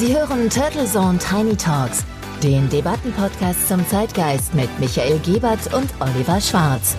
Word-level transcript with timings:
Sie 0.00 0.16
hören 0.16 0.48
Turtle 0.48 0.86
Zone 0.86 1.18
Tiny 1.18 1.54
Talks, 1.54 2.06
den 2.42 2.70
Debattenpodcast 2.70 3.68
zum 3.68 3.86
Zeitgeist 3.86 4.54
mit 4.54 4.70
Michael 4.80 5.18
Gebert 5.18 5.74
und 5.74 5.90
Oliver 6.00 6.40
Schwarz. 6.40 6.96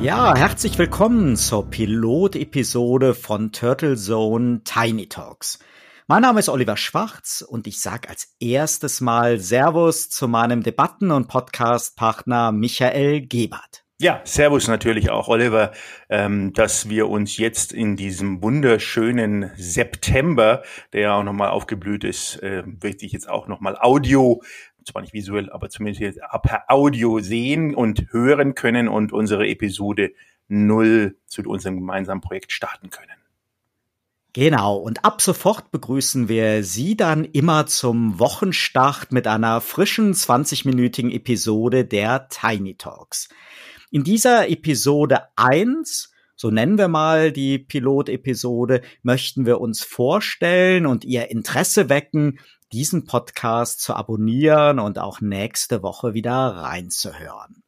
Ja, 0.00 0.34
herzlich 0.34 0.78
willkommen 0.78 1.36
zur 1.36 1.68
Pilotepisode 1.68 3.12
von 3.12 3.52
Turtle 3.52 3.98
Zone 3.98 4.62
Tiny 4.64 5.10
Talks. 5.10 5.58
Mein 6.06 6.22
Name 6.22 6.40
ist 6.40 6.48
Oliver 6.48 6.78
Schwarz 6.78 7.44
und 7.46 7.66
ich 7.66 7.78
sage 7.82 8.08
als 8.08 8.34
erstes 8.40 9.02
Mal 9.02 9.40
Servus 9.40 10.08
zu 10.08 10.26
meinem 10.26 10.62
Debatten- 10.62 11.10
und 11.10 11.28
Podcastpartner 11.28 12.50
Michael 12.50 13.26
Gebert. 13.26 13.79
Ja, 14.02 14.22
Servus 14.24 14.66
natürlich 14.66 15.10
auch, 15.10 15.28
Oliver, 15.28 15.72
ähm, 16.08 16.54
dass 16.54 16.88
wir 16.88 17.10
uns 17.10 17.36
jetzt 17.36 17.70
in 17.70 17.96
diesem 17.96 18.42
wunderschönen 18.42 19.50
September, 19.56 20.62
der 20.94 21.00
ja 21.02 21.14
auch 21.16 21.22
nochmal 21.22 21.50
aufgeblüht 21.50 22.04
ist, 22.04 22.42
äh, 22.42 22.62
wirklich 22.64 23.12
jetzt 23.12 23.28
auch 23.28 23.46
nochmal 23.46 23.76
Audio, 23.78 24.42
zwar 24.90 25.02
nicht 25.02 25.12
visuell, 25.12 25.50
aber 25.50 25.68
zumindest 25.68 26.18
per 26.42 26.64
Audio 26.68 27.18
sehen 27.20 27.74
und 27.74 28.10
hören 28.10 28.54
können 28.54 28.88
und 28.88 29.12
unsere 29.12 29.46
Episode 29.46 30.12
null 30.48 31.18
zu 31.26 31.42
unserem 31.42 31.76
gemeinsamen 31.76 32.22
Projekt 32.22 32.52
starten 32.52 32.88
können. 32.88 33.20
Genau, 34.32 34.76
und 34.76 35.04
ab 35.04 35.20
sofort 35.20 35.72
begrüßen 35.72 36.30
wir 36.30 36.64
Sie 36.64 36.96
dann 36.96 37.26
immer 37.26 37.66
zum 37.66 38.18
Wochenstart 38.18 39.12
mit 39.12 39.26
einer 39.26 39.60
frischen 39.60 40.14
20-minütigen 40.14 41.10
Episode 41.10 41.84
der 41.84 42.28
Tiny 42.30 42.76
Talks. 42.76 43.28
In 43.92 44.04
dieser 44.04 44.48
Episode 44.48 45.22
1, 45.34 46.12
so 46.36 46.52
nennen 46.52 46.78
wir 46.78 46.86
mal 46.86 47.32
die 47.32 47.58
Pilotepisode, 47.58 48.82
möchten 49.02 49.46
wir 49.46 49.60
uns 49.60 49.82
vorstellen 49.82 50.86
und 50.86 51.04
Ihr 51.04 51.28
Interesse 51.32 51.88
wecken, 51.88 52.38
diesen 52.72 53.04
Podcast 53.04 53.80
zu 53.80 53.94
abonnieren 53.94 54.78
und 54.78 55.00
auch 55.00 55.20
nächste 55.20 55.82
Woche 55.82 56.14
wieder 56.14 56.30
reinzuhören. 56.30 57.64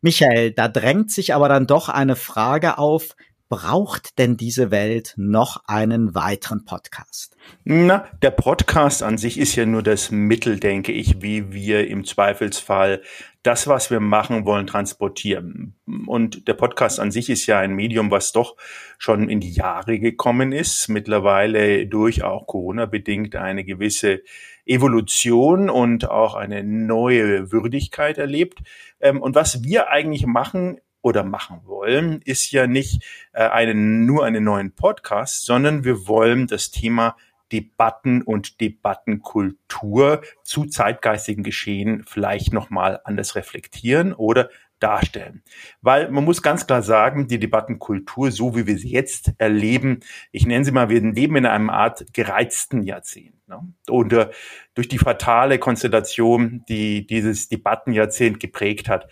Michael, 0.00 0.50
da 0.50 0.66
drängt 0.66 1.12
sich 1.12 1.34
aber 1.34 1.48
dann 1.48 1.68
doch 1.68 1.88
eine 1.88 2.16
Frage 2.16 2.76
auf, 2.78 3.14
braucht 3.48 4.18
denn 4.18 4.36
diese 4.36 4.70
Welt 4.70 5.14
noch 5.16 5.62
einen 5.66 6.14
weiteren 6.14 6.64
Podcast? 6.64 7.36
Na, 7.64 8.06
der 8.22 8.30
Podcast 8.30 9.02
an 9.02 9.18
sich 9.18 9.38
ist 9.38 9.54
ja 9.56 9.66
nur 9.66 9.82
das 9.82 10.10
Mittel, 10.10 10.58
denke 10.58 10.92
ich, 10.92 11.22
wie 11.22 11.52
wir 11.52 11.88
im 11.88 12.04
Zweifelsfall 12.04 13.02
das, 13.42 13.68
was 13.68 13.90
wir 13.90 14.00
machen 14.00 14.46
wollen, 14.46 14.66
transportieren. 14.66 15.74
Und 16.06 16.48
der 16.48 16.54
Podcast 16.54 16.98
an 16.98 17.10
sich 17.10 17.28
ist 17.28 17.46
ja 17.46 17.58
ein 17.58 17.74
Medium, 17.74 18.10
was 18.10 18.32
doch 18.32 18.56
schon 18.98 19.28
in 19.28 19.40
die 19.40 19.52
Jahre 19.52 19.98
gekommen 19.98 20.52
ist, 20.52 20.88
mittlerweile 20.88 21.86
durch 21.86 22.24
auch 22.24 22.46
Corona 22.46 22.86
bedingt 22.86 23.36
eine 23.36 23.64
gewisse 23.64 24.22
Evolution 24.64 25.68
und 25.68 26.08
auch 26.08 26.34
eine 26.34 26.64
neue 26.64 27.52
Würdigkeit 27.52 28.16
erlebt. 28.16 28.60
Ähm, 28.98 29.20
und 29.20 29.34
was 29.34 29.62
wir 29.62 29.90
eigentlich 29.90 30.24
machen, 30.24 30.80
oder 31.04 31.22
machen 31.22 31.60
wollen, 31.64 32.22
ist 32.24 32.50
ja 32.50 32.66
nicht 32.66 33.04
äh, 33.34 33.46
einen, 33.46 34.06
nur 34.06 34.24
einen 34.24 34.42
neuen 34.42 34.72
Podcast, 34.72 35.44
sondern 35.44 35.84
wir 35.84 36.08
wollen 36.08 36.46
das 36.46 36.70
Thema 36.70 37.16
Debatten 37.52 38.22
und 38.22 38.60
Debattenkultur 38.62 40.22
zu 40.42 40.64
zeitgeistigen 40.64 41.44
Geschehen 41.44 42.02
vielleicht 42.06 42.54
nochmal 42.54 43.00
anders 43.04 43.36
reflektieren 43.36 44.14
oder 44.14 44.48
darstellen. 44.80 45.42
Weil 45.82 46.10
man 46.10 46.24
muss 46.24 46.42
ganz 46.42 46.66
klar 46.66 46.82
sagen, 46.82 47.28
die 47.28 47.38
Debattenkultur, 47.38 48.30
so 48.30 48.56
wie 48.56 48.66
wir 48.66 48.78
sie 48.78 48.90
jetzt 48.90 49.32
erleben, 49.38 50.00
ich 50.32 50.46
nenne 50.46 50.64
sie 50.64 50.72
mal, 50.72 50.88
wir 50.88 51.00
leben 51.00 51.36
in 51.36 51.46
einem 51.46 51.70
Art 51.70 52.06
gereizten 52.12 52.82
Jahrzehnt. 52.82 53.36
Ne? 53.46 53.60
Und 53.88 54.12
äh, 54.12 54.30
durch 54.74 54.88
die 54.88 54.98
fatale 54.98 55.58
Konstellation, 55.58 56.64
die 56.68 57.06
dieses 57.06 57.48
Debattenjahrzehnt 57.48 58.40
geprägt 58.40 58.88
hat, 58.88 59.08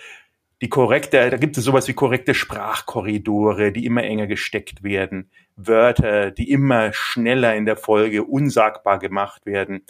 die 0.62 0.68
korrekte, 0.68 1.28
da 1.28 1.36
gibt 1.36 1.58
es 1.58 1.64
sowas 1.64 1.88
wie 1.88 1.92
korrekte 1.92 2.34
Sprachkorridore, 2.34 3.72
die 3.72 3.84
immer 3.84 4.04
enger 4.04 4.28
gesteckt 4.28 4.84
werden, 4.84 5.28
Wörter, 5.56 6.30
die 6.30 6.50
immer 6.50 6.92
schneller 6.92 7.56
in 7.56 7.66
der 7.66 7.76
Folge 7.76 8.22
unsagbar 8.22 9.00
gemacht 9.00 9.44
werden. 9.44 9.82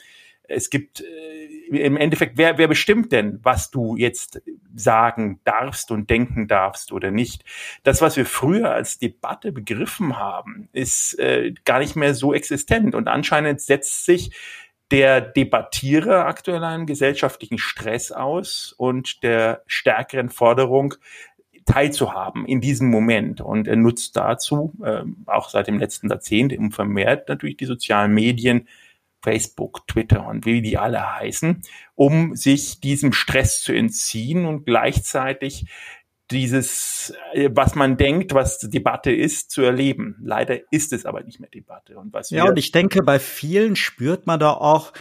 Es 0.44 0.70
gibt 0.70 1.02
äh, 1.02 1.76
im 1.76 1.98
Endeffekt, 1.98 2.38
wer, 2.38 2.56
wer 2.56 2.68
bestimmt 2.68 3.12
denn, 3.12 3.38
was 3.42 3.70
du 3.70 3.96
jetzt 3.96 4.42
sagen 4.74 5.40
darfst 5.44 5.90
und 5.90 6.08
denken 6.08 6.48
darfst 6.48 6.90
oder 6.90 7.10
nicht? 7.10 7.44
Das, 7.82 8.00
was 8.00 8.16
wir 8.16 8.24
früher 8.24 8.70
als 8.70 8.98
Debatte 8.98 9.52
begriffen 9.52 10.18
haben, 10.18 10.70
ist 10.72 11.18
äh, 11.18 11.52
gar 11.66 11.80
nicht 11.80 11.96
mehr 11.96 12.14
so 12.14 12.32
existent. 12.32 12.94
Und 12.94 13.08
anscheinend 13.08 13.60
setzt 13.60 14.06
sich 14.06 14.32
der 14.92 15.20
Debattierer 15.20 16.26
aktuell 16.26 16.62
einen 16.62 16.86
gesellschaftlichen 16.86 17.58
Stress 17.58 18.12
aus 18.12 18.74
und 18.76 19.22
der 19.22 19.62
stärkeren 19.66 20.28
Forderung, 20.28 20.94
teilzuhaben 21.64 22.44
in 22.44 22.60
diesem 22.60 22.90
Moment. 22.90 23.40
Und 23.40 23.68
er 23.68 23.76
nutzt 23.76 24.16
dazu, 24.16 24.74
äh, 24.84 25.02
auch 25.26 25.48
seit 25.48 25.68
dem 25.68 25.78
letzten 25.78 26.08
Jahrzehnt, 26.08 26.56
um 26.56 26.72
vermehrt 26.72 27.28
natürlich 27.28 27.56
die 27.56 27.66
sozialen 27.66 28.12
Medien, 28.12 28.68
Facebook, 29.22 29.86
Twitter 29.86 30.26
und 30.26 30.46
wie 30.46 30.62
die 30.62 30.78
alle 30.78 31.14
heißen, 31.18 31.62
um 31.94 32.34
sich 32.34 32.80
diesem 32.80 33.12
Stress 33.12 33.62
zu 33.62 33.72
entziehen 33.72 34.46
und 34.46 34.64
gleichzeitig 34.66 35.66
dieses, 36.32 37.12
äh, 37.32 37.50
was 37.52 37.74
man 37.74 37.96
denkt, 37.96 38.34
was 38.34 38.58
Debatte 38.58 39.12
ist, 39.12 39.50
zu 39.50 39.62
erleben. 39.62 40.16
Leider 40.22 40.58
ist 40.72 40.92
es 40.92 41.06
aber 41.06 41.22
nicht 41.22 41.40
mehr 41.40 41.50
Debatte. 41.50 41.98
Und 41.98 42.12
was 42.12 42.30
ja, 42.30 42.44
und 42.44 42.58
ich 42.58 42.72
denke, 42.72 43.02
bei 43.02 43.18
vielen 43.18 43.76
spürt 43.76 44.26
man 44.26 44.40
da 44.40 44.52
auch, 44.52 44.92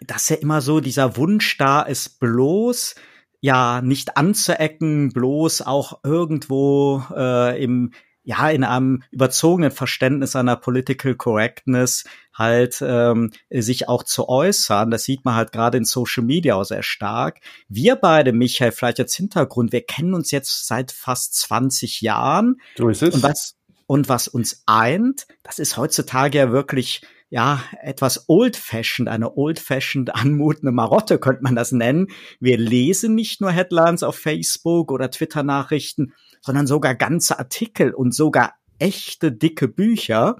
dass 0.00 0.28
ja 0.28 0.36
immer 0.36 0.60
so 0.60 0.80
dieser 0.80 1.16
Wunsch 1.16 1.56
da 1.58 1.82
ist, 1.82 2.20
bloß 2.20 2.94
ja 3.40 3.82
nicht 3.82 4.16
anzuecken, 4.16 5.10
bloß 5.12 5.62
auch 5.62 6.00
irgendwo 6.04 7.02
äh, 7.14 7.62
im 7.62 7.92
ja 8.22 8.48
in 8.48 8.64
einem 8.64 9.02
überzogenen 9.10 9.70
Verständnis 9.70 10.34
einer 10.34 10.56
Political 10.56 11.14
Correctness 11.14 12.04
halt 12.34 12.82
ähm, 12.82 13.30
sich 13.50 13.88
auch 13.88 14.02
zu 14.02 14.28
äußern. 14.28 14.90
Das 14.90 15.04
sieht 15.04 15.24
man 15.24 15.34
halt 15.34 15.52
gerade 15.52 15.78
in 15.78 15.84
Social 15.84 16.24
Media 16.24 16.56
auch 16.56 16.64
sehr 16.64 16.82
stark. 16.82 17.38
Wir 17.68 17.96
beide, 17.96 18.32
Michael, 18.32 18.72
vielleicht 18.72 19.00
als 19.00 19.14
Hintergrund, 19.14 19.72
wir 19.72 19.82
kennen 19.82 20.14
uns 20.14 20.30
jetzt 20.30 20.66
seit 20.66 20.92
fast 20.92 21.34
20 21.34 22.00
Jahren. 22.00 22.56
So 22.76 22.88
ist 22.88 23.02
es. 23.02 23.14
Und 23.14 23.22
was, 23.22 23.54
und 23.86 24.08
was 24.08 24.28
uns 24.28 24.62
eint, 24.66 25.26
das 25.42 25.58
ist 25.58 25.76
heutzutage 25.76 26.38
ja 26.38 26.52
wirklich 26.52 27.02
ja, 27.30 27.64
etwas 27.82 28.28
old-fashioned, 28.28 29.08
eine 29.08 29.36
old-fashioned 29.36 30.14
anmutende 30.14 30.70
Marotte 30.70 31.18
könnte 31.18 31.42
man 31.42 31.56
das 31.56 31.72
nennen. 31.72 32.06
Wir 32.38 32.58
lesen 32.58 33.16
nicht 33.16 33.40
nur 33.40 33.50
Headlines 33.50 34.04
auf 34.04 34.16
Facebook 34.16 34.92
oder 34.92 35.10
Twitter-Nachrichten, 35.10 36.12
sondern 36.40 36.68
sogar 36.68 36.94
ganze 36.94 37.38
Artikel 37.38 37.92
und 37.92 38.14
sogar 38.14 38.54
echte 38.78 39.32
dicke 39.32 39.68
Bücher. 39.68 40.36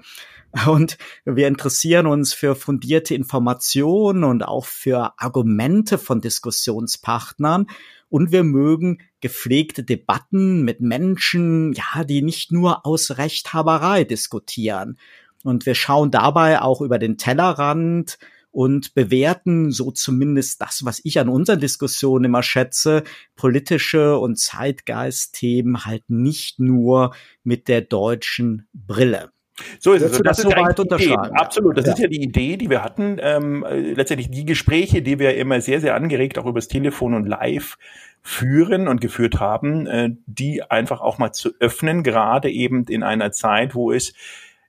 Und 0.67 0.97
wir 1.25 1.47
interessieren 1.47 2.07
uns 2.07 2.33
für 2.33 2.55
fundierte 2.55 3.13
Informationen 3.13 4.23
und 4.23 4.43
auch 4.43 4.65
für 4.65 5.13
Argumente 5.17 5.97
von 5.97 6.21
Diskussionspartnern. 6.21 7.67
Und 8.07 8.31
wir 8.31 8.43
mögen 8.43 8.99
gepflegte 9.19 9.83
Debatten 9.83 10.63
mit 10.63 10.79
Menschen, 10.79 11.73
ja, 11.73 12.03
die 12.05 12.21
nicht 12.21 12.51
nur 12.51 12.85
aus 12.85 13.17
Rechthaberei 13.17 14.05
diskutieren. 14.05 14.97
Und 15.43 15.65
wir 15.65 15.75
schauen 15.75 16.11
dabei 16.11 16.61
auch 16.61 16.81
über 16.81 16.99
den 16.99 17.17
Tellerrand 17.17 18.17
und 18.55 18.93
bewerten 18.93 19.69
so 19.69 19.91
zumindest 19.91 20.61
das, 20.61 20.85
was 20.85 21.01
ich 21.03 21.19
an 21.19 21.27
unseren 21.27 21.59
Diskussionen 21.59 22.23
immer 22.23 22.41
schätze, 22.41 23.03
politische 23.35 24.17
und 24.17 24.39
Zeitgeistthemen 24.39 25.83
halt 25.83 26.03
nicht 26.07 26.57
nur 26.57 27.13
mit 27.43 27.67
der 27.67 27.81
deutschen 27.81 28.69
Brille. 28.73 29.31
So 29.79 29.91
ist 29.91 30.03
es. 30.03 30.11
Das, 30.13 30.21
das 30.21 30.39
ist 30.39 30.43
soweit 30.45 30.79
unterschreiben. 30.79 31.35
Absolut. 31.35 31.77
Das 31.77 31.85
ja. 31.85 31.93
ist 31.93 31.99
ja 31.99 32.07
die 32.07 32.21
Idee, 32.21 32.55
die 32.55 32.69
wir 32.69 32.81
hatten. 32.81 33.17
Ähm, 33.19 33.65
letztendlich 33.69 34.31
die 34.31 34.45
Gespräche, 34.45 35.01
die 35.01 35.19
wir 35.19 35.35
immer 35.35 35.59
sehr, 35.59 35.81
sehr 35.81 35.95
angeregt 35.95 36.37
auch 36.37 36.45
übers 36.45 36.69
Telefon 36.69 37.13
und 37.13 37.25
live 37.25 37.77
führen 38.21 38.87
und 38.87 39.01
geführt 39.01 39.41
haben, 39.41 39.85
äh, 39.85 40.11
die 40.27 40.63
einfach 40.63 41.01
auch 41.01 41.17
mal 41.17 41.33
zu 41.33 41.51
öffnen, 41.59 42.03
gerade 42.03 42.49
eben 42.49 42.85
in 42.85 43.03
einer 43.03 43.33
Zeit, 43.33 43.75
wo 43.75 43.91
es 43.91 44.13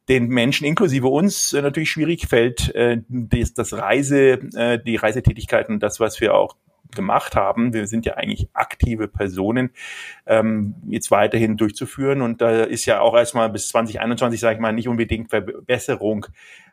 den 0.09 0.29
Menschen 0.29 0.67
inklusive 0.67 1.09
uns 1.09 1.53
äh, 1.53 1.63
natürlich 1.63 1.91
schwierig 1.91 2.29
fällt, 2.29 2.75
äh, 2.75 3.03
das, 3.09 3.55
das 3.55 3.73
Reise, 3.73 4.41
äh, 4.55 4.79
die 4.83 4.97
Reisetätigkeiten, 4.97 5.81
das, 5.81 6.01
was 6.01 6.21
wir 6.21 6.35
auch 6.35 6.57
gemacht 6.95 7.35
haben, 7.35 7.73
wir 7.73 7.87
sind 7.87 8.07
ja 8.07 8.15
eigentlich 8.15 8.49
aktive 8.53 9.09
Personen, 9.09 9.71
ähm, 10.27 10.75
jetzt 10.89 11.11
weiterhin 11.11 11.57
durchzuführen. 11.57 12.23
Und 12.23 12.41
da 12.41 12.63
ist 12.63 12.87
ja 12.87 13.01
auch 13.01 13.17
erstmal 13.17 13.51
bis 13.51 13.69
2021, 13.69 14.41
sage 14.41 14.55
ich 14.55 14.61
mal, 14.61 14.73
nicht 14.73 14.89
unbedingt 14.89 15.31
Verbesserung 15.31 16.27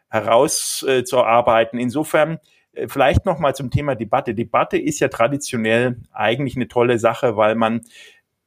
herauszuarbeiten. 0.10 1.80
Insofern 1.80 2.40
äh, 2.74 2.88
vielleicht 2.88 3.26
noch 3.26 3.40
mal 3.40 3.56
zum 3.56 3.72
Thema 3.72 3.96
Debatte. 3.96 4.34
Debatte 4.36 4.78
ist 4.78 5.00
ja 5.00 5.08
traditionell 5.08 5.98
eigentlich 6.12 6.56
eine 6.56 6.68
tolle 6.68 7.00
Sache, 7.00 7.36
weil 7.36 7.56
man 7.56 7.82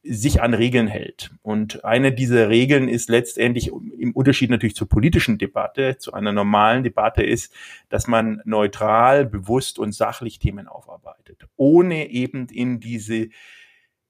sich 0.09 0.41
an 0.41 0.53
Regeln 0.53 0.87
hält. 0.87 1.31
Und 1.41 1.83
eine 1.83 2.11
dieser 2.11 2.49
Regeln 2.49 2.87
ist 2.87 3.09
letztendlich 3.09 3.71
im 3.97 4.11
Unterschied 4.13 4.49
natürlich 4.49 4.75
zur 4.75 4.89
politischen 4.89 5.37
Debatte, 5.37 5.97
zu 5.97 6.13
einer 6.13 6.31
normalen 6.31 6.83
Debatte 6.83 7.23
ist, 7.23 7.53
dass 7.89 8.07
man 8.07 8.41
neutral, 8.45 9.25
bewusst 9.25 9.79
und 9.79 9.93
sachlich 9.93 10.39
Themen 10.39 10.67
aufarbeitet, 10.67 11.47
ohne 11.55 12.09
eben 12.09 12.47
in 12.47 12.79
diese 12.79 13.29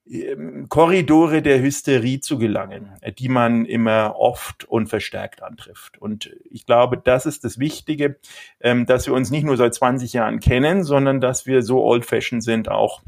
ähm, 0.09 0.67
Korridore 0.69 1.41
der 1.41 1.61
Hysterie 1.61 2.19
zu 2.19 2.37
gelangen, 2.37 2.93
die 3.17 3.29
man 3.29 3.65
immer 3.65 4.15
oft 4.17 4.65
und 4.65 4.87
verstärkt 4.87 5.43
antrifft. 5.43 5.97
Und 5.97 6.35
ich 6.49 6.65
glaube, 6.65 6.97
das 6.97 7.25
ist 7.25 7.43
das 7.43 7.59
Wichtige, 7.59 8.17
ähm, 8.61 8.85
dass 8.85 9.07
wir 9.07 9.13
uns 9.13 9.31
nicht 9.31 9.43
nur 9.43 9.57
seit 9.57 9.73
20 9.73 10.13
Jahren 10.13 10.39
kennen, 10.39 10.83
sondern 10.83 11.19
dass 11.21 11.45
wir 11.45 11.61
so 11.61 11.83
old-fashioned 11.83 12.43
sind, 12.43 12.69
auch 12.69 13.01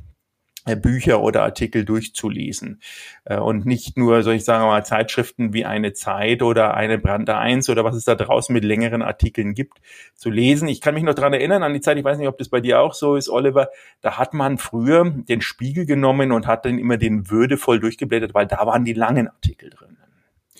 Bücher 0.65 1.21
oder 1.21 1.43
Artikel 1.43 1.85
durchzulesen 1.85 2.81
äh, 3.25 3.37
und 3.37 3.65
nicht 3.65 3.97
nur, 3.97 4.23
soll 4.23 4.35
ich 4.35 4.45
sagen 4.45 4.65
mal, 4.65 4.85
Zeitschriften 4.85 5.53
wie 5.53 5.65
eine 5.65 5.93
Zeit 5.93 6.41
oder 6.41 6.73
eine 6.73 6.97
Brand 6.97 7.29
1 7.29 7.69
oder 7.69 7.83
was 7.83 7.95
es 7.95 8.05
da 8.05 8.15
draußen 8.15 8.53
mit 8.53 8.63
längeren 8.63 9.01
Artikeln 9.01 9.53
gibt, 9.53 9.79
zu 10.15 10.29
lesen. 10.29 10.67
Ich 10.67 10.81
kann 10.81 10.93
mich 10.93 11.03
noch 11.03 11.15
dran 11.15 11.33
erinnern 11.33 11.63
an 11.63 11.73
die 11.73 11.81
Zeit, 11.81 11.97
ich 11.97 12.03
weiß 12.03 12.17
nicht, 12.17 12.27
ob 12.27 12.37
das 12.37 12.49
bei 12.49 12.61
dir 12.61 12.81
auch 12.81 12.93
so 12.93 13.15
ist, 13.15 13.29
Oliver, 13.29 13.69
da 14.01 14.17
hat 14.17 14.33
man 14.33 14.57
früher 14.57 15.09
den 15.09 15.41
Spiegel 15.41 15.85
genommen 15.85 16.31
und 16.31 16.47
hat 16.47 16.65
dann 16.65 16.77
immer 16.77 16.97
den 16.97 17.29
würdevoll 17.29 17.79
durchgeblättert, 17.79 18.33
weil 18.33 18.47
da 18.47 18.65
waren 18.65 18.85
die 18.85 18.93
langen 18.93 19.27
Artikel 19.27 19.69
drin. 19.69 19.97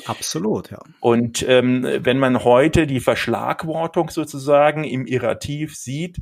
Absolut, 0.06 0.72
ja. 0.72 0.80
Und 1.02 1.46
ähm, 1.48 1.86
wenn 1.86 2.20
man 2.20 2.44
heute 2.44 2.88
die 2.88 3.02
Verschlagwortung 3.02 4.10
sozusagen 4.10 4.86
im 4.86 5.06
Irrativ 5.06 5.76
sieht, 5.76 6.20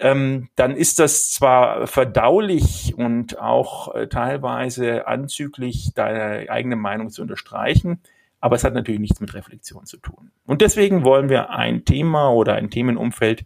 ähm, 0.00 0.48
dann 0.56 0.76
ist 0.76 0.98
das 0.98 1.30
zwar 1.30 1.86
verdaulich 1.86 2.94
und 2.96 3.38
auch 3.38 3.94
äh, 3.94 4.08
teilweise 4.08 5.06
anzüglich, 5.06 5.92
deine 5.94 6.50
eigene 6.50 6.76
Meinung 6.76 7.10
zu 7.10 7.22
unterstreichen, 7.22 8.00
aber 8.40 8.56
es 8.56 8.64
hat 8.64 8.74
natürlich 8.74 9.00
nichts 9.00 9.20
mit 9.20 9.34
Reflexion 9.34 9.86
zu 9.86 9.96
tun. 9.98 10.30
Und 10.46 10.60
deswegen 10.60 11.04
wollen 11.04 11.28
wir 11.28 11.50
ein 11.50 11.84
Thema 11.84 12.30
oder 12.32 12.54
ein 12.54 12.70
Themenumfeld 12.70 13.44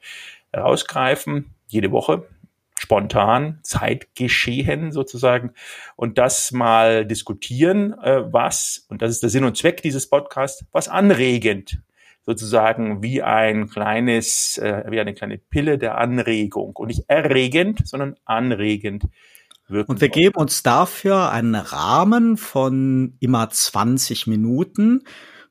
herausgreifen, 0.53 1.55
jede 1.67 1.91
Woche, 1.91 2.29
spontan, 2.79 3.61
Zeitgeschehen 3.63 4.93
sozusagen, 4.93 5.53
und 5.97 6.19
das 6.19 6.53
mal 6.53 7.07
diskutieren, 7.07 7.93
äh, 8.03 8.33
was, 8.33 8.87
und 8.89 9.03
das 9.03 9.11
ist 9.13 9.23
der 9.23 9.31
Sinn 9.31 9.45
und 9.45 9.57
Zweck 9.57 9.83
dieses 9.83 10.09
Podcasts, 10.09 10.65
was 10.73 10.89
anregend 10.89 11.81
sozusagen 12.25 13.03
wie 13.03 13.23
ein 13.23 13.69
kleines, 13.69 14.59
äh, 14.59 14.85
wie 14.89 15.01
eine 15.01 15.15
kleine 15.15 15.39
Pille 15.39 15.79
der 15.79 15.99
Anregung 15.99 16.77
und 16.77 16.89
nicht 16.89 17.05
erregend, 17.09 17.87
sondern 17.87 18.17
anregend 18.25 19.05
wirken. 19.69 19.91
Und 19.91 20.01
wir 20.01 20.09
geben 20.09 20.37
uns 20.37 20.63
dafür 20.63 21.31
einen 21.31 21.55
Rahmen 21.55 22.37
von 22.37 23.17
immer 23.21 23.49
20 23.51 24.27
Minuten. 24.27 25.03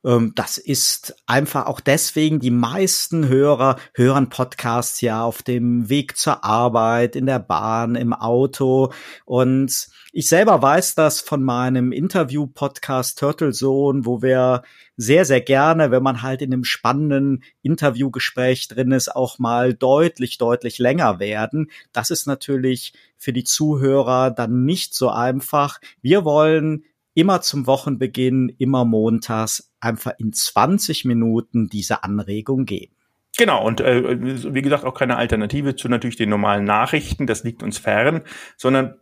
Ähm, 0.03 0.33
das 0.35 0.57
ist 0.57 1.15
einfach 1.25 1.67
auch 1.67 1.79
deswegen, 1.79 2.39
die 2.39 2.51
meisten 2.51 3.27
Hörer 3.27 3.77
hören 3.93 4.29
Podcasts 4.29 5.01
ja 5.01 5.23
auf 5.23 5.43
dem 5.43 5.89
Weg 5.89 6.17
zur 6.17 6.43
Arbeit, 6.43 7.15
in 7.15 7.25
der 7.25 7.39
Bahn, 7.39 7.95
im 7.95 8.13
Auto. 8.13 8.91
Und 9.25 9.87
ich 10.11 10.27
selber 10.27 10.61
weiß 10.61 10.95
das 10.95 11.21
von 11.21 11.43
meinem 11.43 11.91
Interview-Podcast 11.91 13.17
Turtle 13.19 13.51
Zone, 13.51 14.05
wo 14.05 14.21
wir 14.21 14.63
sehr, 14.97 15.25
sehr 15.25 15.41
gerne, 15.41 15.89
wenn 15.89 16.03
man 16.03 16.21
halt 16.21 16.41
in 16.41 16.53
einem 16.53 16.63
spannenden 16.63 17.43
Interviewgespräch 17.61 18.67
drin 18.67 18.91
ist, 18.91 19.15
auch 19.15 19.39
mal 19.39 19.73
deutlich, 19.73 20.37
deutlich 20.37 20.79
länger 20.79 21.19
werden. 21.19 21.71
Das 21.91 22.11
ist 22.11 22.27
natürlich 22.27 22.93
für 23.17 23.33
die 23.33 23.43
Zuhörer 23.43 24.31
dann 24.31 24.65
nicht 24.65 24.93
so 24.93 25.09
einfach. 25.09 25.79
Wir 26.01 26.25
wollen 26.25 26.83
immer 27.13 27.41
zum 27.41 27.67
Wochenbeginn, 27.67 28.49
immer 28.57 28.85
montags 28.85 29.71
einfach 29.79 30.13
in 30.17 30.33
20 30.33 31.05
Minuten 31.05 31.67
diese 31.67 32.03
Anregung 32.03 32.65
geben. 32.65 32.95
Genau, 33.37 33.65
und 33.65 33.79
äh, 33.79 34.53
wie 34.53 34.61
gesagt, 34.61 34.83
auch 34.83 34.93
keine 34.93 35.15
Alternative 35.15 35.75
zu 35.75 35.87
natürlich 35.87 36.17
den 36.17 36.29
normalen 36.29 36.65
Nachrichten, 36.65 37.27
das 37.27 37.43
liegt 37.43 37.63
uns 37.63 37.77
fern, 37.77 38.21
sondern 38.57 38.95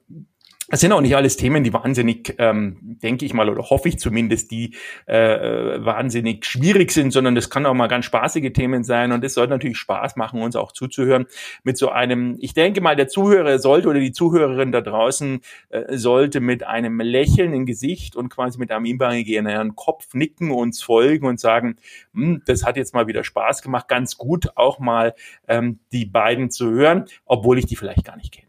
es 0.71 0.81
sind 0.81 0.91
auch 0.91 1.01
nicht 1.01 1.15
alles 1.15 1.35
Themen, 1.35 1.63
die 1.63 1.73
wahnsinnig, 1.73 2.35
ähm, 2.37 2.77
denke 2.81 3.25
ich 3.25 3.33
mal, 3.33 3.49
oder 3.49 3.69
hoffe 3.69 3.89
ich 3.89 3.99
zumindest, 3.99 4.51
die 4.51 4.75
äh, 5.07 5.83
wahnsinnig 5.83 6.45
schwierig 6.45 6.91
sind, 6.91 7.11
sondern 7.11 7.35
das 7.35 7.49
kann 7.49 7.65
auch 7.65 7.73
mal 7.73 7.87
ganz 7.87 8.05
spaßige 8.05 8.53
Themen 8.53 8.83
sein 8.83 9.11
und 9.11 9.23
es 9.23 9.33
soll 9.33 9.47
natürlich 9.47 9.77
Spaß 9.77 10.15
machen, 10.15 10.41
uns 10.41 10.55
auch 10.55 10.71
zuzuhören 10.71 11.25
mit 11.63 11.77
so 11.77 11.89
einem, 11.89 12.37
ich 12.39 12.53
denke 12.53 12.81
mal, 12.81 12.95
der 12.95 13.07
Zuhörer 13.07 13.57
sollte 13.59 13.87
oder 13.87 13.99
die 13.99 14.11
Zuhörerin 14.11 14.71
da 14.71 14.81
draußen 14.81 15.41
äh, 15.69 15.97
sollte 15.97 16.39
mit 16.39 16.63
einem 16.63 16.99
Lächeln 16.99 17.53
im 17.53 17.65
Gesicht 17.65 18.15
und 18.15 18.29
quasi 18.29 18.59
mit 18.59 18.71
einem 18.71 18.85
imaginären 18.85 19.75
Kopf 19.75 20.13
nicken, 20.13 20.51
uns 20.51 20.83
folgen 20.83 21.25
und 21.25 21.39
sagen, 21.39 21.77
hm, 22.13 22.43
das 22.45 22.63
hat 22.63 22.77
jetzt 22.77 22.93
mal 22.93 23.07
wieder 23.07 23.23
Spaß 23.23 23.63
gemacht, 23.63 23.87
ganz 23.87 24.17
gut 24.17 24.49
auch 24.55 24.77
mal 24.79 25.15
ähm, 25.47 25.79
die 25.91 26.05
beiden 26.05 26.51
zu 26.51 26.69
hören, 26.69 27.05
obwohl 27.25 27.57
ich 27.57 27.65
die 27.65 27.75
vielleicht 27.75 28.05
gar 28.05 28.15
nicht 28.15 28.31
kenne. 28.31 28.48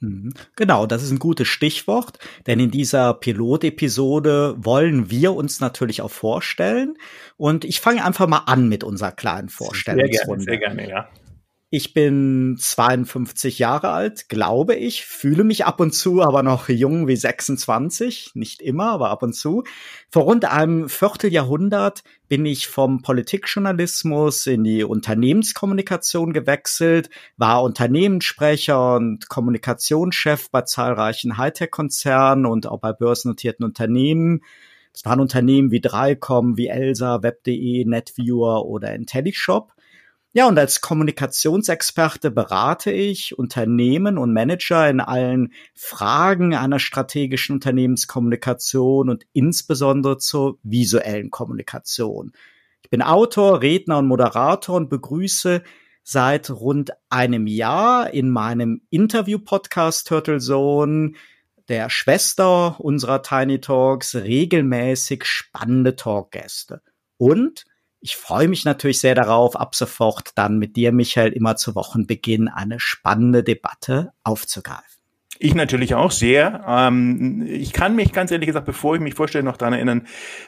Mhm. 0.00 0.32
Genau, 0.56 0.86
das 0.86 1.02
ist 1.02 1.10
ein 1.10 1.18
gutes 1.18 1.48
Stichwort, 1.48 2.18
denn 2.46 2.60
in 2.60 2.70
dieser 2.70 3.14
Pilotepisode 3.14 4.54
wollen 4.58 5.10
wir 5.10 5.34
uns 5.34 5.60
natürlich 5.60 6.02
auch 6.02 6.10
vorstellen. 6.10 6.96
Und 7.36 7.64
ich 7.64 7.80
fange 7.80 8.04
einfach 8.04 8.26
mal 8.26 8.42
an 8.46 8.68
mit 8.68 8.84
unserer 8.84 9.12
kleinen 9.12 9.48
Vorstellungsrunde. 9.48 10.44
Sehr 10.44 10.58
gerne, 10.58 10.78
sehr 10.78 10.86
gerne, 10.86 10.90
ja. 10.90 11.08
Ich 11.70 11.92
bin 11.92 12.56
52 12.58 13.58
Jahre 13.58 13.90
alt, 13.90 14.30
glaube 14.30 14.74
ich, 14.74 15.04
fühle 15.04 15.44
mich 15.44 15.66
ab 15.66 15.80
und 15.80 15.92
zu 15.92 16.22
aber 16.22 16.42
noch 16.42 16.70
jung 16.70 17.08
wie 17.08 17.16
26, 17.16 18.30
nicht 18.32 18.62
immer, 18.62 18.86
aber 18.86 19.10
ab 19.10 19.22
und 19.22 19.34
zu. 19.34 19.64
Vor 20.10 20.22
rund 20.22 20.46
einem 20.46 20.88
Vierteljahrhundert 20.88 22.04
bin 22.26 22.46
ich 22.46 22.68
vom 22.68 23.02
Politikjournalismus 23.02 24.46
in 24.46 24.64
die 24.64 24.82
Unternehmenskommunikation 24.82 26.32
gewechselt, 26.32 27.10
war 27.36 27.62
Unternehmenssprecher 27.62 28.94
und 28.94 29.28
Kommunikationschef 29.28 30.50
bei 30.50 30.62
zahlreichen 30.62 31.36
Hightech-Konzernen 31.36 32.46
und 32.46 32.66
auch 32.66 32.80
bei 32.80 32.94
börsennotierten 32.94 33.66
Unternehmen. 33.66 34.40
Das 34.94 35.04
waren 35.04 35.20
Unternehmen 35.20 35.70
wie 35.70 35.82
Drycom, 35.82 36.56
wie 36.56 36.68
Elsa, 36.68 37.22
Web.de, 37.22 37.84
NetViewer 37.84 38.64
oder 38.64 38.94
IntelliShop. 38.94 39.74
Ja, 40.32 40.46
und 40.46 40.58
als 40.58 40.82
Kommunikationsexperte 40.82 42.30
berate 42.30 42.90
ich 42.90 43.38
Unternehmen 43.38 44.18
und 44.18 44.34
Manager 44.34 44.88
in 44.88 45.00
allen 45.00 45.54
Fragen 45.74 46.54
einer 46.54 46.78
strategischen 46.78 47.54
Unternehmenskommunikation 47.54 49.08
und 49.08 49.24
insbesondere 49.32 50.18
zur 50.18 50.58
visuellen 50.62 51.30
Kommunikation. 51.30 52.32
Ich 52.82 52.90
bin 52.90 53.00
Autor, 53.00 53.62
Redner 53.62 53.98
und 53.98 54.06
Moderator 54.06 54.76
und 54.76 54.90
begrüße 54.90 55.62
seit 56.04 56.50
rund 56.50 56.92
einem 57.08 57.46
Jahr 57.46 58.12
in 58.12 58.30
meinem 58.30 58.82
Interview-Podcast 58.90 60.08
Turtle 60.08 60.40
Zone, 60.40 61.12
der 61.68 61.90
Schwester 61.90 62.78
unserer 62.80 63.22
Tiny 63.22 63.60
Talks, 63.60 64.14
regelmäßig 64.14 65.24
spannende 65.24 65.96
Talkgäste. 65.96 66.82
Und 67.16 67.64
ich 68.00 68.16
freue 68.16 68.48
mich 68.48 68.64
natürlich 68.64 69.00
sehr 69.00 69.14
darauf, 69.14 69.56
ab 69.56 69.74
sofort 69.74 70.30
dann 70.36 70.58
mit 70.58 70.76
dir, 70.76 70.92
Michael, 70.92 71.32
immer 71.32 71.56
zu 71.56 71.74
Wochenbeginn 71.74 72.48
eine 72.48 72.80
spannende 72.80 73.42
Debatte 73.42 74.12
aufzugreifen. 74.22 74.98
Ich 75.40 75.54
natürlich 75.54 75.94
auch 75.94 76.10
sehr. 76.10 76.64
Ähm, 76.66 77.46
ich 77.48 77.72
kann 77.72 77.94
mich 77.94 78.12
ganz 78.12 78.32
ehrlich 78.32 78.48
gesagt, 78.48 78.66
bevor 78.66 78.96
ich 78.96 79.00
mich 79.00 79.14
vorstelle, 79.14 79.44
noch 79.44 79.56
daran 79.56 79.74
erinnern, 79.74 80.06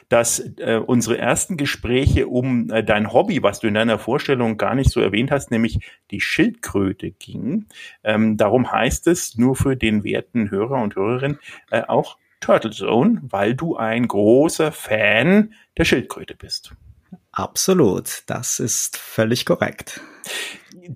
dass 0.09 0.39
äh, 0.57 0.81
unsere 0.85 1.17
ersten 1.17 1.55
Gespräche 1.55 2.27
um 2.27 2.69
äh, 2.69 2.83
dein 2.83 3.13
Hobby, 3.13 3.41
was 3.41 3.61
du 3.61 3.67
in 3.67 3.73
deiner 3.73 3.99
Vorstellung 3.99 4.57
gar 4.57 4.75
nicht 4.75 4.91
so 4.91 4.99
erwähnt 4.99 5.31
hast, 5.31 5.49
nämlich 5.49 5.79
die 6.11 6.19
Schildkröte 6.19 7.11
ging. 7.11 7.67
Ähm, 8.03 8.35
darum 8.35 8.69
heißt 8.69 9.07
es 9.07 9.37
nur 9.37 9.55
für 9.55 9.77
den 9.77 10.03
werten 10.03 10.51
Hörer 10.51 10.81
und 10.81 10.95
Hörerin 10.95 11.37
äh, 11.69 11.83
auch 11.87 12.17
Turtle 12.41 12.71
Zone, 12.71 13.21
weil 13.23 13.55
du 13.55 13.77
ein 13.77 14.07
großer 14.07 14.73
Fan 14.73 15.53
der 15.77 15.85
Schildkröte 15.85 16.35
bist. 16.35 16.73
Absolut, 17.33 18.23
das 18.25 18.59
ist 18.59 18.97
völlig 18.97 19.45
korrekt. 19.45 20.01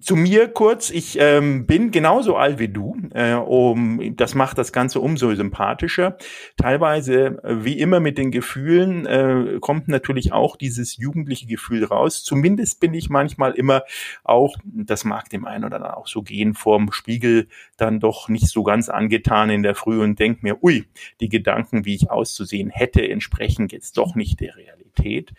Zu 0.02 0.16
mir 0.16 0.48
kurz, 0.50 0.90
ich 0.90 1.18
ähm, 1.20 1.66
bin 1.66 1.92
genauso 1.92 2.36
alt 2.36 2.60
wie 2.60 2.68
du. 2.68 2.98
Äh, 3.14 3.34
um, 3.36 4.16
das 4.18 4.36
macht 4.36 4.58
das 4.58 4.74
Ganze 4.74 5.00
umso 5.00 5.34
sympathischer. 5.34 6.18
Teilweise, 6.58 7.42
äh, 7.44 7.64
wie 7.64 7.80
immer 7.80 8.00
mit 8.00 8.18
den 8.18 8.32
Gefühlen, 8.32 9.06
äh, 9.06 9.60
kommt 9.62 9.88
natürlich 9.88 10.34
auch 10.34 10.58
dieses 10.58 10.98
jugendliche 10.98 11.46
Gefühl 11.46 11.86
raus. 11.86 12.24
Zumindest 12.24 12.80
bin 12.80 12.94
ich 12.94 13.10
manchmal 13.10 13.54
immer 13.54 13.84
auch, 14.24 14.58
das 14.64 15.06
mag 15.06 15.30
dem 15.30 15.46
einen 15.46 15.64
oder 15.64 15.78
anderen 15.78 15.96
auch 15.96 16.08
so 16.08 16.22
gehen, 16.22 16.54
vorm 16.54 16.92
Spiegel 16.92 17.48
dann 17.78 18.00
doch 18.00 18.28
nicht 18.28 18.48
so 18.48 18.64
ganz 18.64 18.90
angetan 18.90 19.50
in 19.50 19.64
der 19.64 19.76
Früh 19.76 20.02
und 20.02 20.20
denke 20.20 20.40
mir, 20.42 20.64
ui, 20.64 20.86
die 21.22 21.30
Gedanken, 21.30 21.86
wie 21.86 21.96
ich 21.96 22.12
auszusehen 22.12 22.70
hätte, 22.70 23.08
entsprechen 23.08 23.68
jetzt 23.70 23.98
doch 23.98 24.16
nicht 24.16 24.42
der 24.42 24.56
Realität. 24.56 24.85
Qualität. 24.96 25.34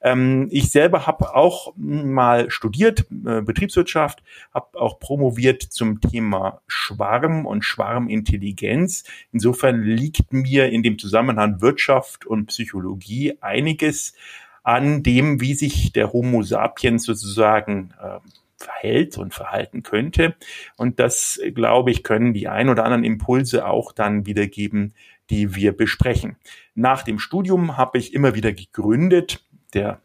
Ähm, 0.00 0.48
ich 0.50 0.70
selber 0.70 1.06
habe 1.06 1.34
auch 1.34 1.72
mal 1.76 2.50
studiert, 2.50 3.06
äh, 3.26 3.40
Betriebswirtschaft, 3.40 4.22
habe 4.52 4.78
auch 4.78 4.98
promoviert 4.98 5.62
zum 5.62 6.00
Thema 6.00 6.60
Schwarm 6.66 7.46
und 7.46 7.64
Schwarmintelligenz. 7.64 9.04
Insofern 9.32 9.82
liegt 9.82 10.32
mir 10.32 10.70
in 10.70 10.82
dem 10.82 10.98
Zusammenhang 10.98 11.60
Wirtschaft 11.60 12.26
und 12.26 12.46
Psychologie 12.46 13.38
einiges 13.40 14.14
an 14.62 15.02
dem, 15.02 15.40
wie 15.40 15.54
sich 15.54 15.92
der 15.92 16.12
Homo 16.12 16.42
sapiens 16.42 17.04
sozusagen 17.04 17.92
äh, 18.02 18.18
verhält 18.58 19.18
und 19.18 19.34
verhalten 19.34 19.82
könnte. 19.82 20.34
Und 20.76 20.98
das, 20.98 21.40
glaube 21.54 21.90
ich, 21.90 22.02
können 22.02 22.32
die 22.32 22.48
ein 22.48 22.68
oder 22.68 22.84
anderen 22.84 23.04
Impulse 23.04 23.66
auch 23.66 23.92
dann 23.92 24.26
wiedergeben, 24.26 24.94
die 25.30 25.54
wir 25.54 25.76
besprechen. 25.76 26.36
Nach 26.74 27.02
dem 27.02 27.18
Studium 27.18 27.76
habe 27.76 27.98
ich 27.98 28.14
immer 28.14 28.34
wieder 28.34 28.52
gegründet. 28.52 29.44
Der 29.74 30.00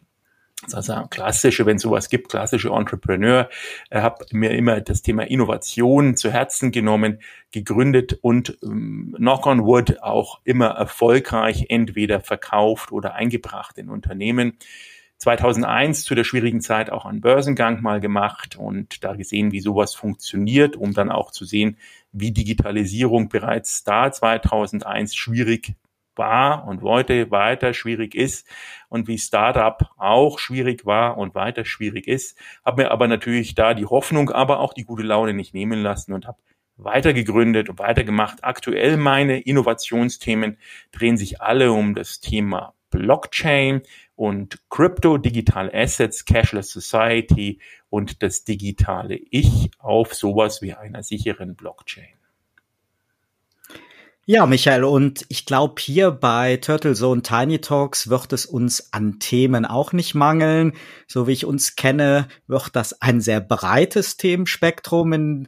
also 0.73 0.93
klassische, 1.09 1.65
wenn 1.65 1.79
sowas 1.79 2.09
gibt, 2.09 2.29
klassische 2.29 2.69
Entrepreneur, 2.69 3.49
habe 3.91 4.25
mir 4.31 4.51
immer 4.51 4.79
das 4.79 5.01
Thema 5.01 5.23
Innovation 5.23 6.15
zu 6.15 6.31
Herzen 6.31 6.71
genommen, 6.71 7.19
gegründet 7.51 8.19
und 8.21 8.57
ähm, 8.63 9.15
knock 9.17 9.47
on 9.47 9.65
wood 9.65 10.01
auch 10.03 10.39
immer 10.43 10.67
erfolgreich 10.67 11.65
entweder 11.69 12.19
verkauft 12.19 12.91
oder 12.91 13.15
eingebracht 13.15 13.77
in 13.77 13.89
Unternehmen. 13.89 14.57
2001 15.17 16.03
zu 16.03 16.15
der 16.15 16.23
schwierigen 16.23 16.61
Zeit 16.61 16.91
auch 16.91 17.05
einen 17.05 17.21
Börsengang 17.21 17.81
mal 17.81 17.99
gemacht 17.99 18.55
und 18.55 19.03
da 19.03 19.13
gesehen, 19.13 19.51
wie 19.51 19.59
sowas 19.59 19.93
funktioniert, 19.93 20.75
um 20.75 20.93
dann 20.93 21.11
auch 21.11 21.29
zu 21.29 21.45
sehen, 21.45 21.77
wie 22.11 22.31
Digitalisierung 22.31 23.29
bereits 23.29 23.83
da 23.83 24.11
2001 24.11 25.15
schwierig 25.15 25.75
war 26.15 26.67
und 26.67 26.81
heute 26.81 27.31
weiter 27.31 27.73
schwierig 27.73 28.15
ist 28.15 28.47
und 28.89 29.07
wie 29.07 29.17
Startup 29.17 29.89
auch 29.97 30.39
schwierig 30.39 30.85
war 30.85 31.17
und 31.17 31.35
weiter 31.35 31.65
schwierig 31.65 32.07
ist, 32.07 32.37
habe 32.65 32.83
mir 32.83 32.91
aber 32.91 33.07
natürlich 33.07 33.55
da 33.55 33.73
die 33.73 33.85
Hoffnung, 33.85 34.29
aber 34.29 34.59
auch 34.59 34.73
die 34.73 34.83
gute 34.83 35.03
Laune 35.03 35.33
nicht 35.33 35.53
nehmen 35.53 35.81
lassen 35.81 36.13
und 36.13 36.27
habe 36.27 36.37
weiter 36.77 37.13
gegründet 37.13 37.69
und 37.69 37.79
weitergemacht. 37.79 38.43
Aktuell 38.43 38.97
meine 38.97 39.39
Innovationsthemen 39.39 40.57
drehen 40.91 41.17
sich 41.17 41.41
alle 41.41 41.71
um 41.71 41.95
das 41.95 42.19
Thema 42.19 42.73
Blockchain 42.91 43.81
und 44.15 44.59
Crypto, 44.69 45.17
Digital 45.17 45.71
Assets, 45.73 46.25
Cashless 46.25 46.69
Society 46.69 47.59
und 47.89 48.21
das 48.21 48.43
digitale 48.43 49.15
Ich 49.15 49.71
auf 49.79 50.13
sowas 50.13 50.61
wie 50.61 50.73
einer 50.73 51.01
sicheren 51.01 51.55
Blockchain. 51.55 52.21
Ja, 54.27 54.45
Michael, 54.45 54.83
und 54.83 55.25
ich 55.29 55.47
glaube, 55.47 55.81
hier 55.81 56.11
bei 56.11 56.57
Turtle 56.57 56.93
Zone 56.93 57.23
Tiny 57.23 57.59
Talks 57.59 58.07
wird 58.07 58.31
es 58.31 58.45
uns 58.45 58.93
an 58.93 59.19
Themen 59.19 59.65
auch 59.65 59.93
nicht 59.93 60.13
mangeln. 60.13 60.73
So 61.07 61.25
wie 61.25 61.31
ich 61.31 61.45
uns 61.45 61.75
kenne, 61.75 62.27
wird 62.45 62.75
das 62.75 63.01
ein 63.01 63.19
sehr 63.19 63.41
breites 63.41 64.17
Themenspektrum 64.17 65.13
in 65.13 65.47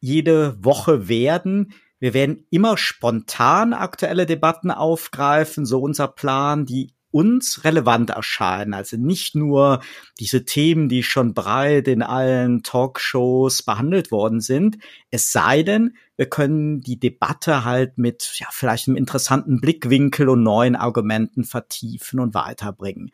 jede 0.00 0.64
Woche 0.64 1.08
werden. 1.08 1.74
Wir 1.98 2.14
werden 2.14 2.46
immer 2.50 2.76
spontan 2.76 3.72
aktuelle 3.72 4.26
Debatten 4.26 4.70
aufgreifen, 4.70 5.64
so 5.64 5.80
unser 5.80 6.08
Plan, 6.08 6.66
die 6.66 6.92
uns 7.16 7.64
relevant 7.64 8.10
erscheinen. 8.10 8.74
Also 8.74 8.98
nicht 8.98 9.34
nur 9.34 9.80
diese 10.20 10.44
Themen, 10.44 10.90
die 10.90 11.02
schon 11.02 11.32
breit 11.32 11.88
in 11.88 12.02
allen 12.02 12.62
Talkshows 12.62 13.62
behandelt 13.62 14.10
worden 14.10 14.40
sind. 14.40 14.76
Es 15.10 15.32
sei 15.32 15.62
denn, 15.62 15.96
wir 16.16 16.26
können 16.26 16.82
die 16.82 17.00
Debatte 17.00 17.64
halt 17.64 17.96
mit 17.96 18.34
ja, 18.36 18.48
vielleicht 18.50 18.88
einem 18.88 18.98
interessanten 18.98 19.62
Blickwinkel 19.62 20.28
und 20.28 20.42
neuen 20.42 20.76
Argumenten 20.76 21.44
vertiefen 21.44 22.20
und 22.20 22.34
weiterbringen. 22.34 23.10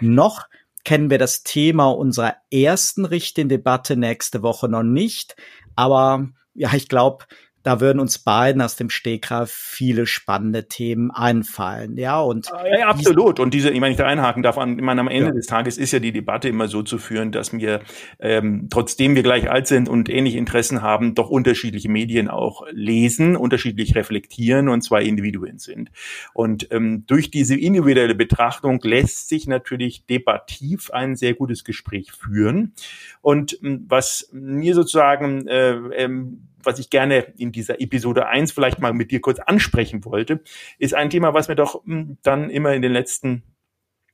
Noch 0.00 0.46
kennen 0.84 1.10
wir 1.10 1.18
das 1.18 1.42
Thema 1.42 1.90
unserer 1.90 2.36
ersten 2.50 3.04
richtigen 3.04 3.50
Debatte 3.50 3.98
nächste 3.98 4.42
Woche 4.42 4.68
noch 4.68 4.82
nicht. 4.82 5.36
Aber 5.76 6.28
ja, 6.54 6.72
ich 6.72 6.88
glaube, 6.88 7.26
da 7.62 7.80
würden 7.80 8.00
uns 8.00 8.18
beiden 8.18 8.60
aus 8.60 8.76
dem 8.76 8.90
Stegreif 8.90 9.50
viele 9.50 10.06
spannende 10.06 10.68
Themen 10.68 11.10
einfallen. 11.10 11.96
Ja, 11.96 12.20
und 12.20 12.52
ah, 12.52 12.64
ja, 12.66 12.88
absolut. 12.88 13.40
Und 13.40 13.54
diese, 13.54 13.70
ich 13.70 13.80
meine, 13.80 13.92
ich 13.92 13.98
da 13.98 14.06
einhaken 14.06 14.42
darf, 14.42 14.58
an, 14.58 14.78
ich 14.78 14.84
meine, 14.84 15.00
am 15.00 15.08
Ende 15.08 15.26
ja. 15.26 15.32
des 15.32 15.46
Tages 15.46 15.78
ist 15.78 15.92
ja 15.92 15.98
die 15.98 16.12
Debatte 16.12 16.48
immer 16.48 16.68
so 16.68 16.82
zu 16.82 16.98
führen, 16.98 17.30
dass 17.32 17.52
wir, 17.52 17.80
ähm, 18.18 18.68
trotzdem 18.70 19.14
wir 19.14 19.22
gleich 19.22 19.50
alt 19.50 19.66
sind 19.66 19.88
und 19.88 20.08
ähnliche 20.08 20.38
Interessen 20.38 20.82
haben, 20.82 21.14
doch 21.14 21.30
unterschiedliche 21.30 21.88
Medien 21.88 22.28
auch 22.28 22.66
lesen, 22.72 23.36
unterschiedlich 23.36 23.94
reflektieren 23.94 24.68
und 24.68 24.82
zwei 24.82 25.02
Individuen 25.02 25.58
sind. 25.58 25.90
Und 26.34 26.68
ähm, 26.72 27.04
durch 27.06 27.30
diese 27.30 27.56
individuelle 27.56 28.14
Betrachtung 28.14 28.80
lässt 28.82 29.28
sich 29.28 29.46
natürlich 29.46 30.06
debattiv 30.06 30.90
ein 30.90 31.16
sehr 31.16 31.34
gutes 31.34 31.64
Gespräch 31.64 32.12
führen. 32.12 32.74
Und 33.20 33.58
ähm, 33.62 33.84
was 33.88 34.28
mir 34.32 34.74
sozusagen 34.74 35.46
äh, 35.46 35.74
ähm, 35.96 36.48
was 36.64 36.78
ich 36.78 36.90
gerne 36.90 37.32
in 37.38 37.52
dieser 37.52 37.80
Episode 37.80 38.26
1 38.26 38.52
vielleicht 38.52 38.80
mal 38.80 38.92
mit 38.92 39.10
dir 39.10 39.20
kurz 39.20 39.38
ansprechen 39.38 40.04
wollte, 40.04 40.42
ist 40.78 40.94
ein 40.94 41.10
Thema, 41.10 41.34
was 41.34 41.48
mir 41.48 41.56
doch 41.56 41.84
hm, 41.84 42.18
dann 42.22 42.50
immer 42.50 42.72
in 42.74 42.82
den 42.82 42.92
letzten 42.92 43.42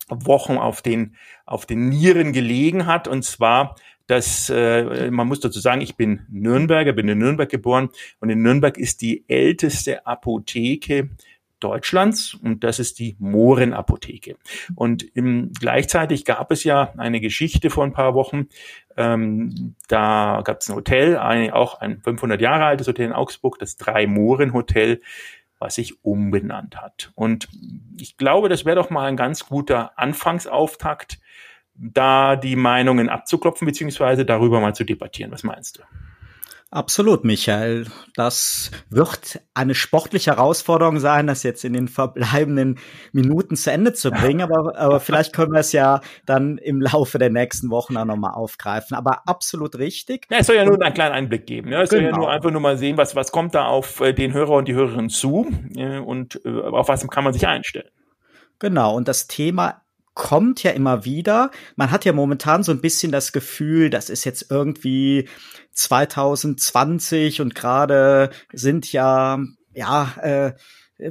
Wochen 0.09 0.57
auf 0.57 0.83
den, 0.83 1.17
auf 1.45 1.67
den 1.67 1.88
Nieren 1.88 2.33
gelegen 2.33 2.87
hat. 2.87 3.09
Und 3.09 3.25
zwar, 3.25 3.76
dass 4.07 4.50
äh, 4.50 5.11
man 5.11 5.28
muss 5.28 5.40
dazu 5.40 5.61
sagen, 5.61 5.81
ich 5.81 5.97
bin 5.97 6.26
Nürnberger, 6.31 6.93
bin 6.93 7.09
in 7.09 7.19
Nürnberg 7.19 7.49
geboren 7.49 7.90
und 8.21 8.31
in 8.31 8.43
Nürnberg 8.43 8.78
ist 8.78 9.02
die 9.02 9.28
älteste 9.28 10.07
Apotheke 10.07 11.11
Deutschlands 11.61 12.35
und 12.35 12.65
das 12.65 12.79
ist 12.79 12.99
die 12.99 13.17
Mohrenapotheke. 13.19 14.37
Und 14.75 15.03
im, 15.17 15.53
gleichzeitig 15.59 16.25
gab 16.25 16.50
es 16.50 16.65
ja 16.65 16.93
eine 16.97 17.21
Geschichte 17.21 17.71
vor 17.71 17.85
ein 17.85 17.93
paar 17.93 18.15
Wochen. 18.15 18.49
Ähm, 18.97 19.75
da 19.88 20.43
gab 20.45 20.61
es 20.61 20.69
ein 20.69 20.77
Hotel, 20.77 21.17
ein, 21.17 21.50
auch 21.50 21.81
ein 21.81 22.00
500 22.00 22.41
Jahre 22.41 22.65
altes 22.65 22.87
Hotel 22.87 23.07
in 23.07 23.12
Augsburg, 23.12 23.59
das 23.59 23.77
Drei-Mohren-Hotel, 23.77 25.00
was 25.59 25.75
sich 25.75 26.05
umbenannt 26.05 26.81
hat. 26.81 27.11
Und 27.15 27.49
ich 27.99 28.17
glaube, 28.17 28.49
das 28.49 28.65
wäre 28.65 28.77
doch 28.77 28.91
mal 28.91 29.07
ein 29.07 29.17
ganz 29.17 29.47
guter 29.47 29.99
Anfangsauftakt, 29.99 31.19
da 31.75 32.37
die 32.37 32.57
Meinungen 32.57 33.09
abzuklopfen, 33.09 33.67
beziehungsweise 33.67 34.25
darüber 34.25 34.61
mal 34.61 34.75
zu 34.75 34.85
debattieren. 34.85 35.31
Was 35.33 35.45
meinst 35.45 35.79
du? 35.79 35.83
Absolut, 36.70 37.25
Michael. 37.25 37.87
Das 38.14 38.70
wird 38.90 39.40
eine 39.54 39.75
sportliche 39.75 40.32
Herausforderung 40.32 40.98
sein, 40.98 41.26
das 41.26 41.42
jetzt 41.42 41.64
in 41.64 41.72
den 41.72 41.88
verbleibenden 41.88 42.78
Minuten 43.12 43.56
zu 43.56 43.72
Ende 43.72 43.94
zu 43.94 44.10
bringen. 44.10 44.42
Aber, 44.42 44.76
aber 44.76 45.00
vielleicht 45.00 45.32
können 45.32 45.52
wir 45.52 45.60
es 45.60 45.72
ja 45.72 46.02
dann 46.26 46.58
im 46.58 46.82
Laufe 46.82 47.18
der 47.18 47.30
nächsten 47.30 47.70
Wochen 47.70 47.96
auch 47.96 48.04
nochmal 48.04 48.34
aufgreifen. 48.34 48.98
Aber 48.98 49.22
absolut 49.26 49.78
richtig. 49.78 50.26
Ja, 50.30 50.38
es 50.40 50.46
soll 50.46 50.56
ja 50.56 50.66
nur 50.66 50.80
einen 50.82 50.92
kleinen 50.92 51.14
Einblick 51.14 51.46
geben. 51.46 51.72
Ja, 51.72 51.80
es 51.80 51.88
genau. 51.88 52.00
soll 52.00 52.04
ja 52.04 52.10
genau. 52.10 52.22
nur 52.25 52.30
einfach 52.30 52.50
nur 52.50 52.60
mal 52.60 52.76
sehen, 52.76 52.98
was, 52.98 53.16
was 53.16 53.32
kommt 53.32 53.54
da 53.54 53.64
auf 53.64 54.02
äh, 54.02 54.12
den 54.12 54.34
Hörer 54.34 54.52
und 54.52 54.68
die 54.68 54.75
Hörerin 54.75 55.08
zu 55.08 55.46
und 56.04 56.40
äh, 56.44 56.50
auf 56.50 56.88
was 56.88 57.08
kann 57.08 57.25
man 57.25 57.32
sich 57.32 57.46
einstellen. 57.46 57.88
Genau. 58.58 58.94
Und 58.94 59.08
das 59.08 59.26
Thema 59.26 59.80
kommt 60.18 60.64
ja 60.64 60.72
immer 60.72 61.04
wieder. 61.04 61.52
Man 61.76 61.92
hat 61.92 62.04
ja 62.04 62.12
momentan 62.12 62.64
so 62.64 62.72
ein 62.72 62.80
bisschen 62.80 63.12
das 63.12 63.32
Gefühl, 63.32 63.88
das 63.88 64.10
ist 64.10 64.25
jetzt 64.25 64.50
irgendwie 64.50 65.28
2020 65.72 67.40
und 67.40 67.54
gerade 67.54 68.30
sind 68.52 68.92
ja, 68.92 69.38
ja, 69.72 70.14
äh, 70.20 70.52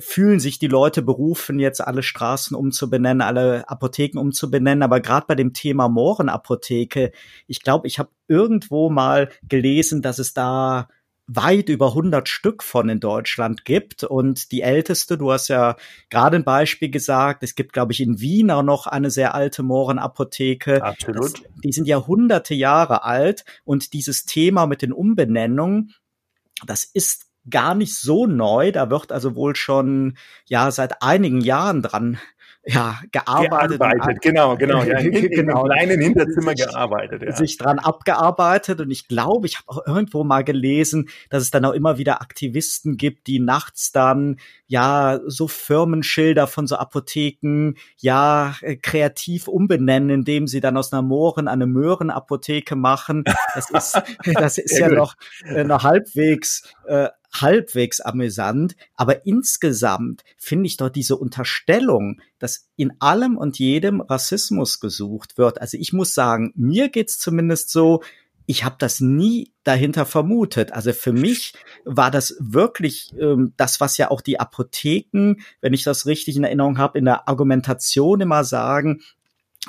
fühlen 0.01 0.41
sich 0.41 0.59
die 0.59 0.67
Leute 0.67 1.01
berufen, 1.01 1.57
jetzt 1.57 1.79
alle 1.79 2.03
Straßen 2.03 2.55
umzubenennen, 2.55 3.21
alle 3.21 3.69
Apotheken 3.69 4.19
umzubenennen. 4.19 4.83
Aber 4.83 4.99
gerade 4.99 5.25
bei 5.25 5.35
dem 5.35 5.53
Thema 5.53 5.87
Mohrenapotheke, 5.87 7.13
ich 7.47 7.63
glaube, 7.63 7.87
ich 7.87 7.99
habe 7.99 8.09
irgendwo 8.27 8.89
mal 8.89 9.29
gelesen, 9.47 10.01
dass 10.01 10.19
es 10.19 10.33
da 10.33 10.89
weit 11.27 11.67
über 11.67 11.87
100 11.87 12.29
Stück 12.29 12.63
von 12.63 12.87
in 12.87 12.99
Deutschland 12.99 13.65
gibt. 13.65 14.03
Und 14.03 14.51
die 14.51 14.61
älteste, 14.61 15.17
du 15.17 15.31
hast 15.31 15.49
ja 15.49 15.75
gerade 16.09 16.37
ein 16.37 16.45
Beispiel 16.45 16.89
gesagt, 16.89 17.43
es 17.43 17.55
gibt, 17.55 17.73
glaube 17.73 17.91
ich, 17.91 17.99
in 17.99 18.19
Wien 18.21 18.49
auch 18.49 18.63
noch 18.63 18.87
eine 18.87 19.11
sehr 19.11 19.35
alte 19.35 19.61
Mohrenapotheke. 19.61 20.81
Absolut. 20.81 21.23
Das, 21.23 21.33
die 21.63 21.71
sind 21.73 21.87
ja 21.87 22.07
hunderte 22.07 22.55
Jahre 22.55 23.03
alt. 23.03 23.43
Und 23.65 23.93
dieses 23.93 24.25
Thema 24.25 24.65
mit 24.67 24.81
den 24.81 24.93
Umbenennungen, 24.93 25.93
das 26.65 26.85
ist 26.85 27.27
gar 27.49 27.75
nicht 27.75 27.95
so 27.95 28.25
neu. 28.25 28.71
Da 28.71 28.89
wird 28.89 29.11
also 29.11 29.35
wohl 29.35 29.55
schon 29.55 30.17
ja 30.45 30.71
seit 30.71 31.01
einigen 31.01 31.41
Jahren 31.41 31.81
dran 31.81 32.19
ja, 32.67 32.99
gearbeitet. 33.11 33.79
gearbeitet 33.79 34.21
genau, 34.21 34.57
genau, 34.57 34.83
ja, 34.83 34.97
in, 34.99 35.13
in, 35.13 35.29
genau. 35.29 35.63
in 35.63 35.71
kleinen 35.71 36.01
Hinterzimmer 36.01 36.51
sich, 36.55 36.67
gearbeitet. 36.67 37.23
Ja. 37.23 37.35
Sich 37.35 37.57
dran 37.57 37.79
abgearbeitet 37.79 38.81
und 38.81 38.91
ich 38.91 39.07
glaube, 39.07 39.47
ich 39.47 39.57
habe 39.57 39.69
auch 39.69 39.87
irgendwo 39.87 40.23
mal 40.23 40.43
gelesen, 40.43 41.09
dass 41.29 41.43
es 41.43 41.51
dann 41.51 41.63
auch 41.65 41.71
immer 41.71 41.97
wieder 41.97 42.21
Aktivisten 42.21 42.97
gibt, 42.97 43.27
die 43.27 43.39
nachts 43.39 43.91
dann 43.91 44.37
ja 44.67 45.19
so 45.25 45.47
Firmenschilder 45.47 46.47
von 46.47 46.67
so 46.67 46.75
Apotheken 46.75 47.75
ja 47.97 48.55
äh, 48.61 48.75
kreativ 48.75 49.47
umbenennen, 49.47 50.09
indem 50.09 50.47
sie 50.47 50.59
dann 50.59 50.75
aus 50.75 50.91
einer 50.91 51.01
Mohren 51.01 51.47
eine 51.47 51.67
Möhrenapotheke 51.67 52.75
machen. 52.75 53.23
Das 53.55 53.69
ist, 53.69 54.01
das 54.33 54.57
ist 54.57 54.77
ja, 54.77 54.89
ja 54.89 54.95
noch, 54.95 55.15
äh, 55.45 55.63
noch 55.63 55.83
halbwegs 55.83 56.63
äh, 56.85 57.07
halbwegs 57.31 57.99
amüsant, 57.99 58.75
aber 58.95 59.25
insgesamt 59.25 60.23
finde 60.37 60.67
ich 60.67 60.77
dort 60.77 60.95
diese 60.95 61.17
Unterstellung, 61.17 62.21
dass 62.39 62.67
in 62.75 62.93
allem 62.99 63.37
und 63.37 63.59
jedem 63.59 64.01
Rassismus 64.01 64.79
gesucht 64.79 65.37
wird. 65.37 65.61
Also 65.61 65.77
ich 65.77 65.93
muss 65.93 66.13
sagen, 66.13 66.53
mir 66.55 66.89
geht's 66.89 67.19
zumindest 67.19 67.69
so, 67.69 68.01
ich 68.49 68.63
habe 68.63 68.77
das 68.79 69.01
nie 69.01 69.51
dahinter 69.63 70.05
vermutet. 70.05 70.71
Also 70.71 70.93
für 70.93 71.11
mich 71.11 71.53
war 71.83 72.09
das 72.09 72.35
wirklich 72.39 73.13
ähm, 73.19 73.53
das, 73.57 73.81
was 73.81 73.97
ja 73.97 74.09
auch 74.09 74.21
die 74.21 74.39
Apotheken, 74.39 75.35
wenn 75.59 75.73
ich 75.73 75.83
das 75.83 76.05
richtig 76.05 76.37
in 76.37 76.45
Erinnerung 76.45 76.77
habe, 76.77 76.97
in 76.97 77.05
der 77.05 77.27
Argumentation 77.27 78.21
immer 78.21 78.45
sagen, 78.45 79.01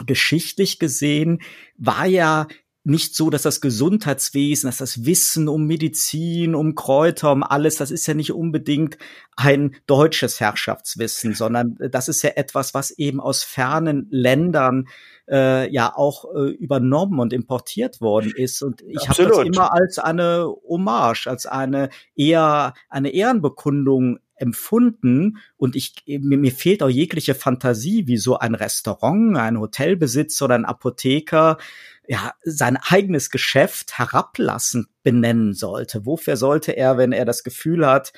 geschichtlich 0.06 0.78
gesehen 0.78 1.40
war 1.76 2.06
ja 2.06 2.46
nicht 2.88 3.14
so, 3.14 3.28
dass 3.30 3.42
das 3.42 3.60
Gesundheitswesen, 3.60 4.68
dass 4.68 4.78
das 4.78 5.04
Wissen 5.04 5.48
um 5.48 5.66
Medizin, 5.66 6.54
um 6.54 6.74
Kräuter, 6.74 7.32
um 7.32 7.42
alles, 7.42 7.76
das 7.76 7.90
ist 7.90 8.06
ja 8.06 8.14
nicht 8.14 8.32
unbedingt 8.32 8.96
ein 9.36 9.76
deutsches 9.86 10.40
Herrschaftswissen, 10.40 11.34
sondern 11.34 11.76
das 11.90 12.08
ist 12.08 12.22
ja 12.22 12.30
etwas, 12.30 12.74
was 12.74 12.90
eben 12.90 13.20
aus 13.20 13.44
fernen 13.44 14.08
Ländern 14.10 14.88
äh, 15.30 15.70
ja 15.70 15.94
auch 15.94 16.24
äh, 16.34 16.50
übernommen 16.50 17.20
und 17.20 17.32
importiert 17.32 18.00
worden 18.00 18.32
ist. 18.34 18.62
Und 18.62 18.82
ich 18.82 19.08
habe 19.08 19.26
das 19.26 19.38
immer 19.44 19.72
als 19.72 19.98
eine 19.98 20.46
Hommage, 20.66 21.26
als 21.26 21.46
eine 21.46 21.90
eher 22.16 22.72
eine 22.88 23.10
Ehrenbekundung 23.10 24.18
empfunden 24.40 25.38
und 25.56 25.76
ich 25.76 25.94
mir, 26.06 26.38
mir 26.38 26.52
fehlt 26.52 26.82
auch 26.82 26.88
jegliche 26.88 27.34
Fantasie, 27.34 28.06
wie 28.06 28.16
so 28.16 28.38
ein 28.38 28.54
Restaurant, 28.54 29.36
ein 29.36 29.58
Hotelbesitzer 29.58 30.46
oder 30.46 30.54
ein 30.54 30.64
Apotheker 30.64 31.58
ja 32.06 32.32
sein 32.42 32.76
eigenes 32.76 33.30
Geschäft 33.30 33.98
herablassend 33.98 34.88
benennen 35.02 35.52
sollte. 35.52 36.06
Wofür 36.06 36.36
sollte 36.36 36.72
er, 36.72 36.96
wenn 36.96 37.12
er 37.12 37.24
das 37.24 37.44
Gefühl 37.44 37.86
hat, 37.86 38.12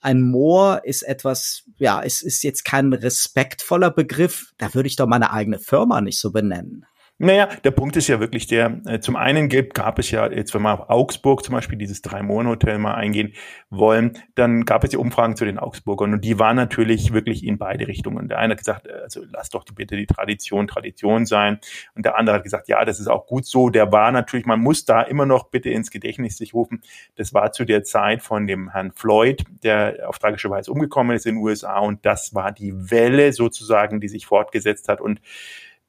ein 0.00 0.20
Moor 0.20 0.82
ist 0.84 1.02
etwas, 1.02 1.64
ja, 1.78 2.02
es 2.02 2.20
ist 2.20 2.44
jetzt 2.44 2.64
kein 2.64 2.92
respektvoller 2.92 3.90
Begriff, 3.90 4.52
da 4.58 4.74
würde 4.74 4.86
ich 4.86 4.96
doch 4.96 5.06
meine 5.06 5.32
eigene 5.32 5.58
Firma 5.58 6.02
nicht 6.02 6.20
so 6.20 6.30
benennen. 6.30 6.84
Naja, 7.18 7.46
der 7.62 7.70
Punkt 7.70 7.94
ist 7.94 8.08
ja 8.08 8.18
wirklich 8.18 8.48
der, 8.48 8.80
äh, 8.86 8.98
zum 8.98 9.14
einen 9.14 9.48
gibt, 9.48 9.74
gab 9.74 10.00
es 10.00 10.10
ja, 10.10 10.28
jetzt 10.32 10.52
wenn 10.52 10.62
wir 10.62 10.72
auf 10.74 10.90
Augsburg 10.90 11.44
zum 11.44 11.54
Beispiel 11.54 11.78
dieses 11.78 12.02
Drei-Mohn-Hotel 12.02 12.78
mal 12.78 12.94
eingehen 12.94 13.34
wollen, 13.70 14.18
dann 14.34 14.64
gab 14.64 14.82
es 14.82 14.92
ja 14.92 14.98
Umfragen 14.98 15.36
zu 15.36 15.44
den 15.44 15.60
Augsburgern 15.60 16.12
und 16.12 16.24
die 16.24 16.40
waren 16.40 16.56
natürlich 16.56 17.12
wirklich 17.12 17.44
in 17.46 17.56
beide 17.56 17.86
Richtungen. 17.86 18.26
Der 18.28 18.40
eine 18.40 18.54
hat 18.54 18.58
gesagt, 18.58 18.88
äh, 18.88 18.94
also 19.04 19.22
lass 19.30 19.48
doch 19.48 19.64
bitte 19.76 19.96
die 19.96 20.06
Tradition 20.06 20.66
Tradition 20.66 21.24
sein 21.24 21.60
und 21.94 22.04
der 22.04 22.18
andere 22.18 22.36
hat 22.36 22.42
gesagt, 22.42 22.66
ja, 22.66 22.84
das 22.84 22.98
ist 22.98 23.06
auch 23.06 23.26
gut 23.28 23.46
so. 23.46 23.70
Der 23.70 23.92
war 23.92 24.10
natürlich, 24.10 24.44
man 24.44 24.58
muss 24.58 24.84
da 24.84 25.00
immer 25.00 25.24
noch 25.24 25.50
bitte 25.50 25.70
ins 25.70 25.92
Gedächtnis 25.92 26.36
sich 26.36 26.52
rufen, 26.52 26.82
das 27.14 27.32
war 27.32 27.52
zu 27.52 27.64
der 27.64 27.84
Zeit 27.84 28.22
von 28.22 28.48
dem 28.48 28.72
Herrn 28.72 28.90
Floyd, 28.90 29.44
der 29.62 30.08
auf 30.08 30.18
tragische 30.18 30.50
Weise 30.50 30.72
umgekommen 30.72 31.14
ist 31.14 31.26
in 31.26 31.36
den 31.36 31.44
USA 31.44 31.78
und 31.78 32.04
das 32.04 32.34
war 32.34 32.50
die 32.50 32.74
Welle 32.90 33.32
sozusagen, 33.32 34.00
die 34.00 34.08
sich 34.08 34.26
fortgesetzt 34.26 34.88
hat 34.88 35.00
und 35.00 35.20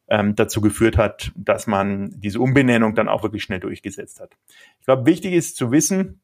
ähm, 0.07 0.35
dazu 0.35 0.61
geführt 0.61 0.97
hat, 0.97 1.31
dass 1.35 1.67
man 1.67 2.11
diese 2.19 2.39
Umbenennung 2.39 2.95
dann 2.95 3.07
auch 3.07 3.23
wirklich 3.23 3.43
schnell 3.43 3.59
durchgesetzt 3.59 4.19
hat. 4.19 4.31
Ich 4.79 4.85
glaube, 4.85 5.05
wichtig 5.05 5.33
ist 5.33 5.57
zu 5.57 5.71
wissen, 5.71 6.21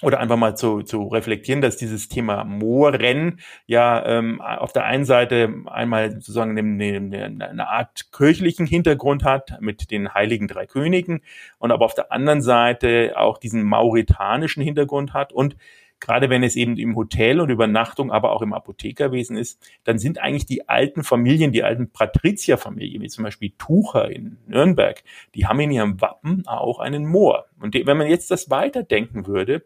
oder 0.00 0.20
einfach 0.20 0.36
mal 0.36 0.56
zu, 0.56 0.82
zu 0.82 1.08
reflektieren, 1.08 1.60
dass 1.60 1.76
dieses 1.76 2.08
Thema 2.08 2.44
Mooren 2.44 3.40
ja 3.66 4.04
ähm, 4.06 4.40
auf 4.40 4.72
der 4.72 4.84
einen 4.84 5.04
Seite 5.04 5.52
einmal 5.66 6.12
sozusagen 6.12 6.56
eine, 6.56 7.48
eine 7.48 7.68
Art 7.68 8.12
kirchlichen 8.12 8.66
Hintergrund 8.66 9.24
hat 9.24 9.60
mit 9.60 9.90
den 9.90 10.14
heiligen 10.14 10.46
drei 10.46 10.66
Königen 10.66 11.20
und 11.58 11.72
aber 11.72 11.84
auf 11.84 11.94
der 11.94 12.12
anderen 12.12 12.42
Seite 12.42 13.14
auch 13.16 13.38
diesen 13.38 13.64
mauritanischen 13.64 14.62
Hintergrund 14.62 15.14
hat 15.14 15.32
und 15.32 15.56
gerade 16.00 16.30
wenn 16.30 16.42
es 16.42 16.56
eben 16.56 16.76
im 16.76 16.96
Hotel 16.96 17.40
und 17.40 17.50
Übernachtung, 17.50 18.10
aber 18.10 18.32
auch 18.32 18.42
im 18.42 18.52
Apothekerwesen 18.52 19.36
ist, 19.36 19.60
dann 19.84 19.98
sind 19.98 20.18
eigentlich 20.18 20.46
die 20.46 20.68
alten 20.68 21.04
Familien, 21.04 21.52
die 21.52 21.64
alten 21.64 21.90
Patrizierfamilien, 21.90 23.02
wie 23.02 23.08
zum 23.08 23.24
Beispiel 23.24 23.52
Tucher 23.58 24.10
in 24.10 24.38
Nürnberg, 24.46 25.02
die 25.34 25.46
haben 25.46 25.60
in 25.60 25.70
ihrem 25.70 26.00
Wappen 26.00 26.46
auch 26.46 26.78
einen 26.78 27.06
Moor. 27.06 27.46
Und 27.60 27.74
wenn 27.74 27.96
man 27.96 28.08
jetzt 28.08 28.30
das 28.30 28.50
weiterdenken 28.50 29.26
würde, 29.26 29.64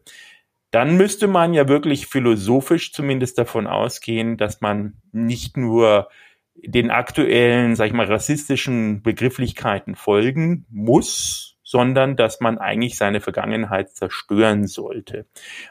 dann 0.70 0.96
müsste 0.96 1.26
man 1.26 1.52
ja 1.52 1.68
wirklich 1.68 2.06
philosophisch 2.06 2.92
zumindest 2.92 3.36
davon 3.38 3.66
ausgehen, 3.66 4.38
dass 4.38 4.62
man 4.62 4.94
nicht 5.12 5.56
nur 5.56 6.08
den 6.54 6.90
aktuellen, 6.90 7.76
sag 7.76 7.88
ich 7.88 7.92
mal, 7.92 8.06
rassistischen 8.06 9.02
Begrifflichkeiten 9.02 9.94
folgen 9.96 10.64
muss, 10.70 11.51
sondern 11.73 12.17
dass 12.17 12.38
man 12.41 12.59
eigentlich 12.59 12.99
seine 12.99 13.23
Vergangenheit 13.23 13.97
zerstören 13.97 14.67
sollte. 14.67 15.25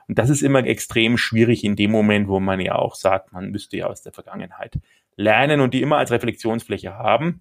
Und 0.07 0.17
das 0.17 0.31
ist 0.31 0.41
immer 0.41 0.65
extrem 0.65 1.15
schwierig 1.15 1.63
in 1.63 1.75
dem 1.75 1.91
Moment, 1.91 2.27
wo 2.27 2.39
man 2.39 2.59
ja 2.59 2.73
auch 2.73 2.95
sagt, 2.95 3.31
man 3.33 3.51
müsste 3.51 3.77
ja 3.77 3.85
aus 3.85 4.01
der 4.01 4.11
Vergangenheit 4.11 4.79
lernen 5.15 5.61
und 5.61 5.75
die 5.75 5.81
immer 5.83 5.97
als 5.97 6.09
Reflexionsfläche 6.09 6.95
haben. 6.95 7.39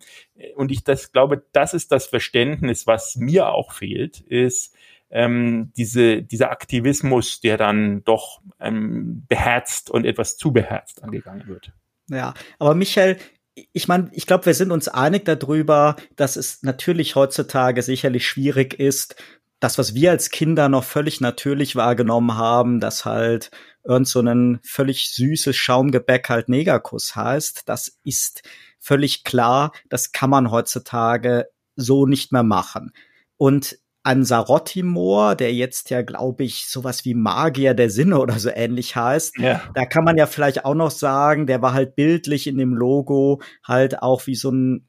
Und 0.56 0.70
ich 0.70 0.84
das 0.84 1.10
glaube, 1.10 1.42
das 1.52 1.72
ist 1.72 1.90
das 1.90 2.06
Verständnis, 2.06 2.86
was 2.86 3.16
mir 3.16 3.48
auch 3.48 3.72
fehlt, 3.72 4.20
ist 4.20 4.76
ähm, 5.08 5.72
diese, 5.78 6.22
dieser 6.22 6.50
Aktivismus, 6.50 7.40
der 7.40 7.56
dann 7.56 8.04
doch 8.04 8.42
ähm, 8.60 9.24
beherzt 9.26 9.90
und 9.90 10.04
etwas 10.04 10.36
zu 10.36 10.52
beherzt 10.52 11.02
angegangen 11.02 11.46
wird. 11.46 11.72
Ja, 12.10 12.34
aber 12.58 12.74
Michael, 12.74 13.16
ich 13.72 13.88
meine, 13.88 14.08
ich 14.12 14.26
glaube, 14.26 14.46
wir 14.46 14.54
sind 14.54 14.70
uns 14.70 14.88
einig 14.88 15.24
darüber, 15.24 15.96
dass 16.16 16.36
es 16.36 16.62
natürlich 16.62 17.14
heutzutage 17.14 17.82
sicherlich 17.82 18.26
schwierig 18.26 18.78
ist, 18.78 19.16
das, 19.60 19.76
was 19.76 19.94
wir 19.94 20.10
als 20.10 20.30
Kinder 20.30 20.68
noch 20.68 20.84
völlig 20.84 21.20
natürlich 21.20 21.76
wahrgenommen 21.76 22.36
haben, 22.36 22.80
dass 22.80 23.04
halt 23.04 23.50
irgend 23.84 24.08
so 24.08 24.20
ein 24.20 24.60
völlig 24.62 25.10
süßes 25.10 25.54
Schaumgebäck 25.54 26.28
halt 26.28 26.48
Negerkuss 26.48 27.14
heißt, 27.14 27.68
das 27.68 27.98
ist 28.02 28.42
völlig 28.78 29.22
klar, 29.24 29.72
das 29.90 30.12
kann 30.12 30.30
man 30.30 30.50
heutzutage 30.50 31.46
so 31.76 32.06
nicht 32.06 32.32
mehr 32.32 32.42
machen. 32.42 32.92
Und 33.36 33.78
an 34.02 34.24
Sarottimor, 34.24 35.34
der 35.34 35.52
jetzt 35.52 35.90
ja, 35.90 36.02
glaube 36.02 36.44
ich, 36.44 36.68
sowas 36.68 37.04
wie 37.04 37.14
Magier 37.14 37.74
der 37.74 37.90
Sinne 37.90 38.18
oder 38.18 38.38
so 38.38 38.50
ähnlich 38.50 38.96
heißt. 38.96 39.38
Ja. 39.38 39.62
Da 39.74 39.84
kann 39.84 40.04
man 40.04 40.16
ja 40.16 40.26
vielleicht 40.26 40.64
auch 40.64 40.74
noch 40.74 40.90
sagen, 40.90 41.46
der 41.46 41.60
war 41.60 41.74
halt 41.74 41.96
bildlich 41.96 42.46
in 42.46 42.56
dem 42.56 42.74
Logo 42.74 43.42
halt 43.62 44.02
auch 44.02 44.26
wie 44.26 44.34
so 44.34 44.50
ein 44.50 44.86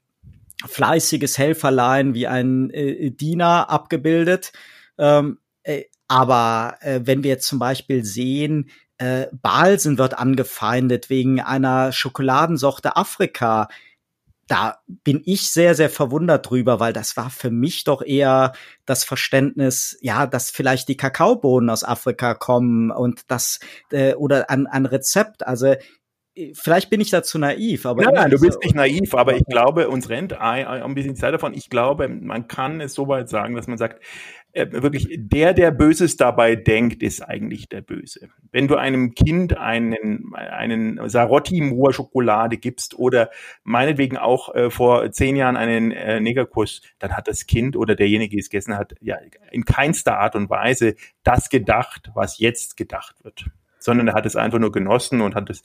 fleißiges 0.66 1.36
Helferlein, 1.38 2.14
wie 2.14 2.26
ein 2.26 2.70
äh, 2.70 3.10
Diener 3.10 3.68
abgebildet. 3.68 4.52
Ähm, 4.98 5.38
äh, 5.62 5.84
aber 6.08 6.76
äh, 6.80 7.00
wenn 7.04 7.22
wir 7.22 7.30
jetzt 7.30 7.46
zum 7.46 7.58
Beispiel 7.58 8.04
sehen, 8.04 8.70
äh, 8.98 9.26
Balsen 9.32 9.98
wird 9.98 10.18
angefeindet 10.18 11.10
wegen 11.10 11.40
einer 11.40 11.92
Schokoladensorte 11.92 12.96
Afrika, 12.96 13.68
da 14.48 14.78
bin 14.86 15.22
ich 15.24 15.50
sehr, 15.50 15.74
sehr 15.74 15.90
verwundert 15.90 16.50
drüber, 16.50 16.80
weil 16.80 16.92
das 16.92 17.16
war 17.16 17.30
für 17.30 17.50
mich 17.50 17.84
doch 17.84 18.02
eher 18.02 18.52
das 18.84 19.04
Verständnis, 19.04 19.96
ja, 20.00 20.26
dass 20.26 20.50
vielleicht 20.50 20.88
die 20.88 20.96
Kakaobohnen 20.96 21.70
aus 21.70 21.84
Afrika 21.84 22.34
kommen 22.34 22.90
und 22.90 23.30
das 23.30 23.60
äh, 23.90 24.14
oder 24.14 24.50
ein, 24.50 24.66
ein 24.66 24.86
Rezept. 24.86 25.46
Also 25.46 25.74
äh, 26.34 26.52
vielleicht 26.54 26.90
bin 26.90 27.00
ich 27.00 27.10
dazu 27.10 27.38
naiv, 27.38 27.86
aber. 27.86 28.02
Nein, 28.02 28.14
nein, 28.14 28.30
du 28.30 28.40
bist 28.40 28.62
nicht 28.62 28.74
naiv, 28.74 29.14
aber 29.14 29.36
ich 29.36 29.44
glaube, 29.44 29.88
uns 29.88 30.08
rennt 30.08 30.32
ein, 30.34 30.66
ein 30.66 30.94
bisschen 30.94 31.16
Zeit 31.16 31.34
davon. 31.34 31.54
Ich 31.54 31.70
glaube, 31.70 32.08
man 32.08 32.48
kann 32.48 32.80
es 32.80 32.94
so 32.94 33.08
weit 33.08 33.28
sagen, 33.28 33.54
dass 33.54 33.68
man 33.68 33.78
sagt, 33.78 34.02
äh, 34.52 34.66
wirklich, 34.70 35.08
der, 35.10 35.54
der 35.54 35.70
Böses 35.70 36.16
dabei 36.16 36.56
denkt, 36.56 37.02
ist 37.02 37.22
eigentlich 37.22 37.68
der 37.68 37.80
Böse. 37.80 38.28
Wenn 38.50 38.68
du 38.68 38.76
einem 38.76 39.14
Kind 39.14 39.56
einen, 39.56 40.34
einen 40.34 41.08
Sarotti-Moor 41.08 41.92
Schokolade 41.92 42.58
gibst 42.58 42.98
oder 42.98 43.30
meinetwegen 43.64 44.16
auch 44.16 44.54
äh, 44.54 44.70
vor 44.70 45.10
zehn 45.10 45.36
Jahren 45.36 45.56
einen 45.56 45.90
äh, 45.92 46.20
Negerkuss, 46.20 46.82
dann 46.98 47.16
hat 47.16 47.28
das 47.28 47.46
Kind 47.46 47.76
oder 47.76 47.94
derjenige, 47.94 48.36
der 48.36 48.40
es 48.40 48.50
gegessen 48.50 48.76
hat, 48.76 48.94
ja 49.00 49.16
in 49.50 49.64
keinster 49.64 50.18
Art 50.18 50.34
und 50.34 50.50
Weise 50.50 50.96
das 51.22 51.48
gedacht, 51.48 52.10
was 52.14 52.38
jetzt 52.38 52.76
gedacht 52.76 53.24
wird 53.24 53.46
sondern 53.84 54.08
er 54.08 54.14
hat 54.14 54.26
es 54.26 54.36
einfach 54.36 54.58
nur 54.58 54.72
genossen 54.72 55.20
und 55.20 55.34
hat 55.34 55.50
es, 55.50 55.62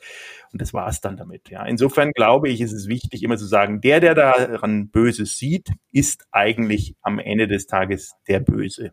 und 0.51 0.61
das 0.61 0.73
war 0.73 0.87
es 0.87 1.01
dann 1.01 1.17
damit. 1.17 1.49
Ja, 1.49 1.65
insofern 1.65 2.11
glaube 2.11 2.49
ich, 2.49 2.61
ist 2.61 2.73
es 2.73 2.87
wichtig, 2.87 3.23
immer 3.23 3.37
zu 3.37 3.45
sagen, 3.45 3.81
der, 3.81 3.99
der 3.99 4.15
daran 4.15 4.89
Böses 4.89 5.37
sieht, 5.37 5.69
ist 5.91 6.25
eigentlich 6.31 6.95
am 7.01 7.19
Ende 7.19 7.47
des 7.47 7.67
Tages 7.67 8.13
der 8.27 8.39
Böse. 8.39 8.91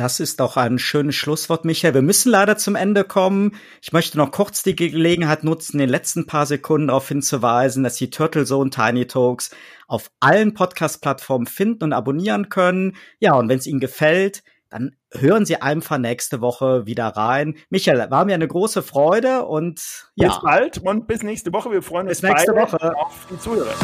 Das 0.00 0.18
ist 0.18 0.40
doch 0.40 0.56
ein 0.56 0.78
schönes 0.78 1.14
Schlusswort, 1.14 1.66
Michael. 1.66 1.92
Wir 1.92 2.00
müssen 2.00 2.30
leider 2.30 2.56
zum 2.56 2.74
Ende 2.74 3.04
kommen. 3.04 3.56
Ich 3.82 3.92
möchte 3.92 4.16
noch 4.16 4.30
kurz 4.30 4.62
die 4.62 4.74
Gelegenheit 4.74 5.44
nutzen, 5.44 5.74
in 5.74 5.80
den 5.80 5.88
letzten 5.90 6.26
paar 6.26 6.46
Sekunden 6.46 6.86
darauf 6.86 7.06
hinzuweisen, 7.06 7.82
dass 7.82 7.96
die 7.96 8.08
Turtle 8.08 8.46
Zone 8.46 8.70
Tiny 8.70 9.06
Talks 9.06 9.50
auf 9.88 10.10
allen 10.18 10.54
Podcast-Plattformen 10.54 11.46
finden 11.46 11.84
und 11.84 11.92
abonnieren 11.92 12.48
können. 12.48 12.96
Ja, 13.18 13.34
und 13.34 13.50
wenn 13.50 13.58
es 13.58 13.66
Ihnen 13.66 13.78
gefällt, 13.78 14.42
dann 14.70 14.96
hören 15.12 15.44
Sie 15.44 15.60
einfach 15.60 15.98
nächste 15.98 16.40
Woche 16.40 16.86
wieder 16.86 17.08
rein. 17.08 17.56
Michael, 17.70 18.10
war 18.10 18.24
mir 18.24 18.34
eine 18.34 18.48
große 18.48 18.82
Freude 18.82 19.44
und 19.44 20.08
ja. 20.14 20.28
Bis 20.28 20.40
bald 20.42 20.78
und 20.78 21.06
bis 21.06 21.22
nächste 21.22 21.52
Woche. 21.52 21.70
Wir 21.70 21.82
freuen 21.82 22.08
uns 22.08 22.20
bis 22.20 22.30
nächste 22.30 22.54
Woche. 22.54 22.96
auf 22.96 23.26
die 23.30 23.38
Zuhörer. 23.38 23.74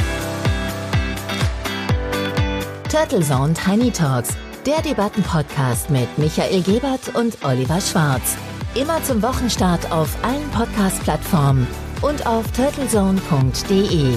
Turtle 2.89 3.21
Zone 3.21 3.53
Tiny 3.53 3.91
Talks 3.91 4.37
Der 4.65 4.81
Debatten-Podcast 4.81 5.91
mit 5.91 6.07
Michael 6.19 6.63
Gebert 6.63 7.15
und 7.15 7.45
Oliver 7.45 7.81
Schwarz. 7.81 8.37
Immer 8.75 9.03
zum 9.03 9.23
Wochenstart 9.23 9.91
auf 9.91 10.17
allen 10.23 10.49
Podcast-Plattformen 10.51 11.67
und 12.03 12.27
auf 12.27 12.45
turtlezone.de. 12.53 14.15